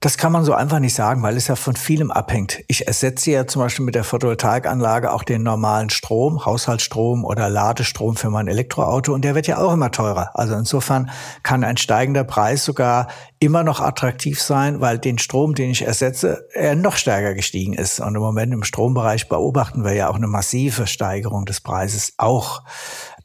Das 0.00 0.18
kann 0.18 0.32
man 0.32 0.44
so 0.44 0.52
einfach 0.52 0.78
nicht 0.78 0.94
sagen, 0.94 1.22
weil 1.22 1.36
es 1.36 1.48
ja 1.48 1.56
von 1.56 1.76
vielem 1.76 2.10
abhängt. 2.10 2.62
Ich 2.68 2.86
ersetze 2.86 3.30
ja 3.30 3.46
zum 3.46 3.62
Beispiel 3.62 3.84
mit 3.84 3.94
der 3.94 4.04
Photovoltaikanlage 4.04 5.12
auch 5.12 5.22
den 5.22 5.42
normalen 5.42 5.90
Strom, 5.90 6.44
Haushaltsstrom 6.44 7.24
oder 7.24 7.48
Ladestrom 7.48 8.16
für 8.16 8.30
mein 8.30 8.48
Elektroauto 8.48 9.14
und 9.14 9.24
der 9.24 9.34
wird 9.34 9.46
ja 9.46 9.58
auch 9.58 9.72
immer 9.72 9.90
teurer. 9.90 10.30
Also 10.34 10.54
insofern 10.54 11.10
kann 11.42 11.64
ein 11.64 11.76
steigender 11.76 12.24
Preis 12.24 12.64
sogar 12.64 13.08
immer 13.38 13.64
noch 13.64 13.80
attraktiv 13.80 14.40
sein, 14.40 14.80
weil 14.80 14.98
den 14.98 15.18
Strom, 15.18 15.54
den 15.54 15.70
ich 15.70 15.82
ersetze, 15.82 16.48
er 16.54 16.74
noch 16.74 16.96
stärker 16.96 17.34
gestiegen 17.34 17.74
ist. 17.74 18.00
Und 18.00 18.14
im 18.14 18.22
Moment 18.22 18.52
im 18.52 18.64
Strombereich 18.64 19.28
beobachten 19.28 19.84
wir 19.84 19.92
ja 19.92 20.08
auch 20.08 20.16
eine 20.16 20.26
massive 20.26 20.86
Steigerung 20.86 21.44
des 21.44 21.60
Preises 21.60 22.14
auch. 22.16 22.62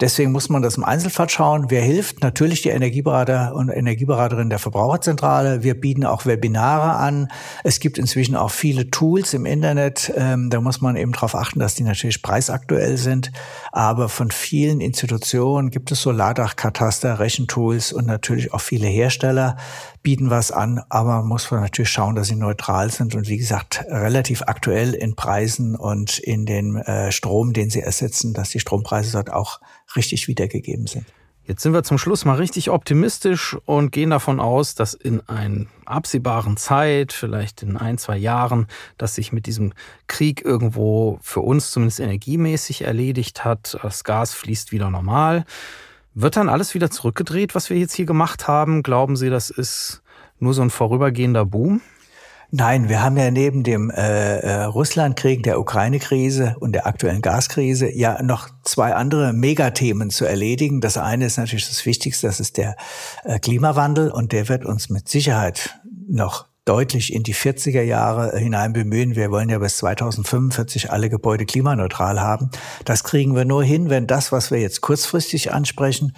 Deswegen 0.01 0.31
muss 0.31 0.49
man 0.49 0.63
das 0.63 0.77
im 0.77 0.83
Einzelfall 0.83 1.29
schauen. 1.29 1.67
Wer 1.69 1.83
hilft? 1.83 2.23
Natürlich 2.23 2.63
die 2.63 2.69
Energieberater 2.69 3.53
und 3.53 3.69
Energieberaterin 3.69 4.49
der 4.49 4.57
Verbraucherzentrale. 4.57 5.61
Wir 5.61 5.79
bieten 5.79 6.05
auch 6.05 6.25
Webinare 6.25 6.95
an. 6.95 7.27
Es 7.63 7.79
gibt 7.79 7.99
inzwischen 7.99 8.35
auch 8.35 8.49
viele 8.49 8.89
Tools 8.89 9.35
im 9.35 9.45
Internet. 9.45 10.11
Ähm, 10.17 10.49
da 10.49 10.59
muss 10.59 10.81
man 10.81 10.95
eben 10.95 11.11
darauf 11.11 11.35
achten, 11.35 11.59
dass 11.59 11.75
die 11.75 11.83
natürlich 11.83 12.23
preisaktuell 12.23 12.97
sind. 12.97 13.31
Aber 13.71 14.09
von 14.09 14.31
vielen 14.31 14.81
Institutionen 14.81 15.69
gibt 15.69 15.91
es 15.91 16.01
so 16.01 16.09
Ladachkataster, 16.09 17.19
Rechentools 17.19 17.93
und 17.93 18.07
natürlich 18.07 18.55
auch 18.55 18.61
viele 18.61 18.87
Hersteller 18.87 19.55
bieten 20.03 20.29
was 20.29 20.51
an. 20.51 20.81
Aber 20.89 21.17
man 21.17 21.27
muss 21.27 21.49
natürlich 21.51 21.89
schauen, 21.89 22.15
dass 22.15 22.27
sie 22.27 22.35
neutral 22.35 22.89
sind 22.91 23.15
und 23.15 23.27
wie 23.27 23.37
gesagt 23.37 23.83
relativ 23.87 24.43
aktuell 24.43 24.93
in 24.93 25.15
Preisen 25.15 25.75
und 25.75 26.19
in 26.19 26.45
den 26.45 26.77
äh, 26.77 27.11
Strom, 27.11 27.53
den 27.53 27.69
sie 27.69 27.81
ersetzen, 27.81 28.33
dass 28.33 28.49
die 28.49 28.59
Strompreise 28.59 29.11
dort 29.11 29.31
auch 29.31 29.59
richtig 29.95 30.27
wiedergegeben 30.27 30.87
sind. 30.87 31.05
Jetzt 31.43 31.63
sind 31.63 31.73
wir 31.73 31.83
zum 31.83 31.97
Schluss 31.97 32.23
mal 32.23 32.35
richtig 32.35 32.69
optimistisch 32.69 33.57
und 33.65 33.91
gehen 33.91 34.11
davon 34.11 34.39
aus, 34.39 34.75
dass 34.75 34.93
in 34.93 35.27
einer 35.27 35.65
absehbaren 35.85 36.55
Zeit, 36.55 37.13
vielleicht 37.13 37.63
in 37.63 37.77
ein, 37.77 37.97
zwei 37.97 38.15
Jahren, 38.15 38.67
dass 38.97 39.15
sich 39.15 39.33
mit 39.33 39.47
diesem 39.47 39.73
Krieg 40.07 40.45
irgendwo 40.45 41.17
für 41.21 41.41
uns 41.41 41.71
zumindest 41.71 41.99
energiemäßig 41.99 42.83
erledigt 42.83 43.43
hat. 43.43 43.77
Das 43.81 44.03
Gas 44.03 44.33
fließt 44.33 44.71
wieder 44.71 44.91
normal. 44.91 45.45
Wird 46.13 46.35
dann 46.35 46.49
alles 46.49 46.73
wieder 46.73 46.91
zurückgedreht, 46.91 47.55
was 47.55 47.69
wir 47.69 47.77
jetzt 47.77 47.93
hier 47.93 48.05
gemacht 48.05 48.47
haben? 48.47 48.83
Glauben 48.83 49.15
Sie, 49.15 49.29
das 49.29 49.49
ist 49.49 50.01
nur 50.39 50.53
so 50.53 50.61
ein 50.61 50.69
vorübergehender 50.69 51.45
Boom? 51.45 51.81
Nein, 52.53 52.89
wir 52.89 53.01
haben 53.01 53.15
ja 53.15 53.31
neben 53.31 53.63
dem 53.63 53.89
äh, 53.89 54.39
äh, 54.39 54.63
Russlandkrieg, 54.63 55.41
der 55.43 55.57
Ukraine-Krise 55.57 56.57
und 56.59 56.73
der 56.73 56.85
aktuellen 56.85 57.21
Gaskrise 57.21 57.89
ja 57.89 58.21
noch 58.21 58.49
zwei 58.63 58.93
andere 58.93 59.31
Megathemen 59.31 60.09
zu 60.09 60.25
erledigen. 60.25 60.81
Das 60.81 60.97
eine 60.97 61.27
ist 61.27 61.37
natürlich 61.37 61.69
das 61.69 61.85
Wichtigste, 61.85 62.27
das 62.27 62.41
ist 62.41 62.57
der 62.57 62.75
äh, 63.23 63.39
Klimawandel 63.39 64.11
und 64.11 64.33
der 64.33 64.49
wird 64.49 64.65
uns 64.65 64.89
mit 64.89 65.07
Sicherheit 65.07 65.79
noch 66.09 66.50
deutlich 66.65 67.13
in 67.13 67.23
die 67.23 67.33
40er 67.33 67.81
Jahre 67.81 68.37
hinein 68.37 68.73
bemühen. 68.73 69.15
Wir 69.15 69.31
wollen 69.31 69.49
ja 69.49 69.57
bis 69.57 69.77
2045 69.77 70.91
alle 70.91 71.09
Gebäude 71.09 71.45
klimaneutral 71.45 72.21
haben. 72.21 72.51
Das 72.85 73.03
kriegen 73.03 73.35
wir 73.35 73.45
nur 73.45 73.63
hin, 73.63 73.89
wenn 73.89 74.07
das, 74.07 74.31
was 74.31 74.51
wir 74.51 74.59
jetzt 74.59 74.81
kurzfristig 74.81 75.51
ansprechen, 75.51 76.15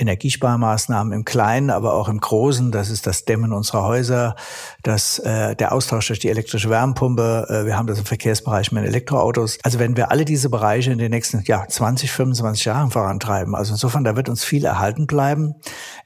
Energiesparmaßnahmen 0.00 1.12
im 1.12 1.24
Kleinen, 1.24 1.70
aber 1.70 1.94
auch 1.94 2.08
im 2.08 2.18
Großen. 2.18 2.72
Das 2.72 2.90
ist 2.90 3.06
das 3.06 3.24
Dämmen 3.24 3.52
unserer 3.52 3.84
Häuser, 3.84 4.34
das, 4.82 5.18
äh, 5.18 5.54
der 5.54 5.72
Austausch 5.72 6.06
durch 6.06 6.18
die 6.18 6.30
elektrische 6.30 6.70
Wärmepumpe. 6.70 7.46
Äh, 7.48 7.66
wir 7.66 7.76
haben 7.76 7.86
das 7.86 7.98
im 7.98 8.06
Verkehrsbereich 8.06 8.72
mit 8.72 8.84
Elektroautos. 8.84 9.58
Also 9.62 9.78
wenn 9.78 9.96
wir 9.96 10.10
alle 10.10 10.24
diese 10.24 10.48
Bereiche 10.48 10.90
in 10.90 10.98
den 10.98 11.10
nächsten 11.10 11.42
ja, 11.44 11.66
20, 11.68 12.10
25 12.10 12.64
Jahren 12.64 12.90
vorantreiben, 12.90 13.54
also 13.54 13.74
insofern, 13.74 14.04
da 14.04 14.16
wird 14.16 14.28
uns 14.28 14.42
viel 14.42 14.64
erhalten 14.64 15.06
bleiben. 15.06 15.54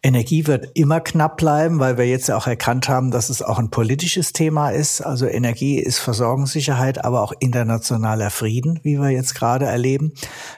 Energie 0.02 0.46
wird 0.46 0.68
immer 0.74 1.00
knapp 1.00 1.36
bleiben, 1.36 1.78
weil 1.78 1.96
wir 1.96 2.06
jetzt 2.06 2.30
auch 2.30 2.46
erkannt 2.46 2.88
haben, 2.88 3.10
dass 3.10 3.30
es 3.30 3.42
auch 3.42 3.58
ein 3.58 3.70
politisches 3.70 4.32
Thema 4.32 4.70
ist. 4.70 5.00
Also 5.00 5.26
Energie 5.26 5.78
ist 5.78 5.98
Versorgungssicherheit, 5.98 7.04
aber 7.04 7.22
auch 7.22 7.32
internationaler 7.38 8.30
Frieden, 8.30 8.80
wie 8.82 8.98
wir 8.98 9.10
jetzt 9.10 9.34
gerade 9.34 9.66
erleben. 9.66 10.12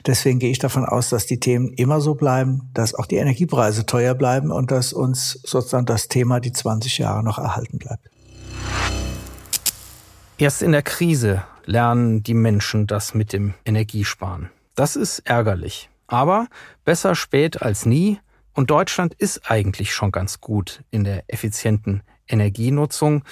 Deswegen 0.07 0.39
gehe 0.39 0.51
ich 0.51 0.59
davon 0.59 0.85
aus, 0.85 1.11
dass 1.11 1.27
die 1.27 1.39
Themen 1.39 1.69
immer 1.75 2.01
so 2.01 2.15
bleiben, 2.15 2.71
dass 2.75 2.95
auch 2.95 3.07
die 3.07 3.17
Energiepreise 3.27 3.87
teuer 3.87 4.15
bleiben 4.15 4.53
und 4.53 4.71
dass 4.71 4.93
uns 4.93 5.33
sozusagen 5.45 5.85
das 5.85 6.07
Thema 6.07 6.39
die 6.39 6.53
20 6.53 6.99
Jahre 6.99 7.25
noch 7.25 7.39
erhalten 7.39 7.79
bleibt. 7.79 8.09
Erst 10.39 10.63
in 10.63 10.71
der 10.71 10.83
Krise 10.83 11.43
lernen 11.65 12.23
die 12.23 12.35
Menschen 12.35 12.87
das 12.87 13.15
mit 13.15 13.33
dem 13.33 13.55
Energiesparen. 13.65 14.51
Das 14.77 14.95
ist 14.95 15.21
ärgerlich. 15.21 15.91
Aber 16.07 16.47
besser 16.85 17.17
spät 17.17 17.63
als 17.63 17.85
nie. 17.85 18.21
Und 18.55 18.71
Deutschland 18.71 19.13
ist 19.15 19.51
eigentlich 19.51 19.93
schon 19.93 20.13
ganz 20.13 20.41
gut 20.41 20.85
in 20.91 21.03
der 21.03 21.25
effizienten 21.27 22.03
Energienutzung. 22.29 23.25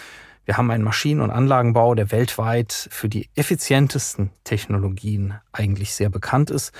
Wir 0.44 0.56
haben 0.56 0.72
einen 0.72 0.82
Maschinen- 0.82 1.20
und 1.20 1.30
Anlagenbau, 1.30 1.94
der 1.94 2.10
weltweit 2.10 2.88
für 2.90 3.08
die 3.08 3.30
effizientesten 3.36 4.30
Technologien 4.42 5.34
eigentlich 5.52 5.94
sehr 5.94 6.10
bekannt 6.10 6.50
ist. 6.50 6.72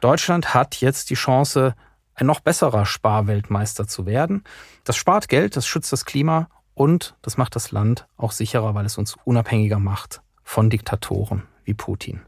Deutschland 0.00 0.52
hat 0.52 0.80
jetzt 0.80 1.10
die 1.10 1.14
Chance, 1.14 1.74
ein 2.16 2.26
noch 2.26 2.40
besserer 2.40 2.86
Sparweltmeister 2.86 3.86
zu 3.86 4.06
werden. 4.06 4.42
Das 4.84 4.96
spart 4.96 5.28
Geld, 5.28 5.56
das 5.56 5.66
schützt 5.66 5.92
das 5.92 6.04
Klima 6.04 6.48
und 6.74 7.14
das 7.22 7.36
macht 7.36 7.54
das 7.54 7.70
Land 7.70 8.06
auch 8.16 8.32
sicherer, 8.32 8.74
weil 8.74 8.86
es 8.86 8.98
uns 8.98 9.16
unabhängiger 9.24 9.78
macht 9.78 10.22
von 10.42 10.70
Diktatoren 10.70 11.42
wie 11.64 11.74
Putin. 11.74 12.20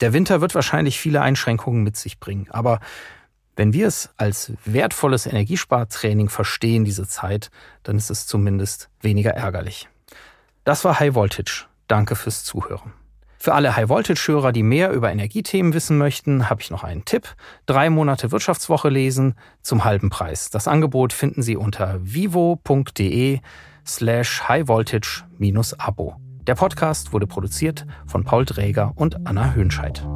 Der 0.00 0.12
Winter 0.12 0.40
wird 0.40 0.54
wahrscheinlich 0.54 0.98
viele 0.98 1.22
Einschränkungen 1.22 1.82
mit 1.82 1.96
sich 1.96 2.20
bringen, 2.20 2.48
aber 2.50 2.80
wenn 3.56 3.72
wir 3.72 3.86
es 3.86 4.10
als 4.16 4.52
wertvolles 4.64 5.26
Energiespartraining 5.26 6.28
verstehen, 6.28 6.84
diese 6.84 7.06
Zeit, 7.06 7.50
dann 7.82 7.96
ist 7.96 8.10
es 8.10 8.26
zumindest 8.26 8.88
weniger 9.00 9.32
ärgerlich. 9.32 9.88
Das 10.64 10.84
war 10.84 10.98
High 10.98 11.14
Voltage. 11.14 11.66
Danke 11.86 12.16
fürs 12.16 12.44
Zuhören. 12.44 12.92
Für 13.42 13.54
alle 13.54 13.74
High-Voltage-Hörer, 13.74 14.52
die 14.52 14.62
mehr 14.62 14.92
über 14.92 15.10
Energiethemen 15.10 15.72
wissen 15.72 15.96
möchten, 15.96 16.50
habe 16.50 16.60
ich 16.60 16.70
noch 16.70 16.84
einen 16.84 17.06
Tipp. 17.06 17.36
Drei 17.64 17.88
Monate 17.88 18.32
Wirtschaftswoche 18.32 18.90
lesen 18.90 19.34
zum 19.62 19.84
halben 19.84 20.10
Preis. 20.10 20.50
Das 20.50 20.68
Angebot 20.68 21.14
finden 21.14 21.40
Sie 21.40 21.56
unter 21.56 21.98
vivo.de 22.02 23.40
slash 23.86 24.46
highvoltage-abo. 24.46 26.16
Der 26.46 26.54
Podcast 26.54 27.14
wurde 27.14 27.26
produziert 27.26 27.86
von 28.06 28.24
Paul 28.24 28.44
Dräger 28.44 28.92
und 28.96 29.26
Anna 29.26 29.54
Höhnscheid. 29.54 30.06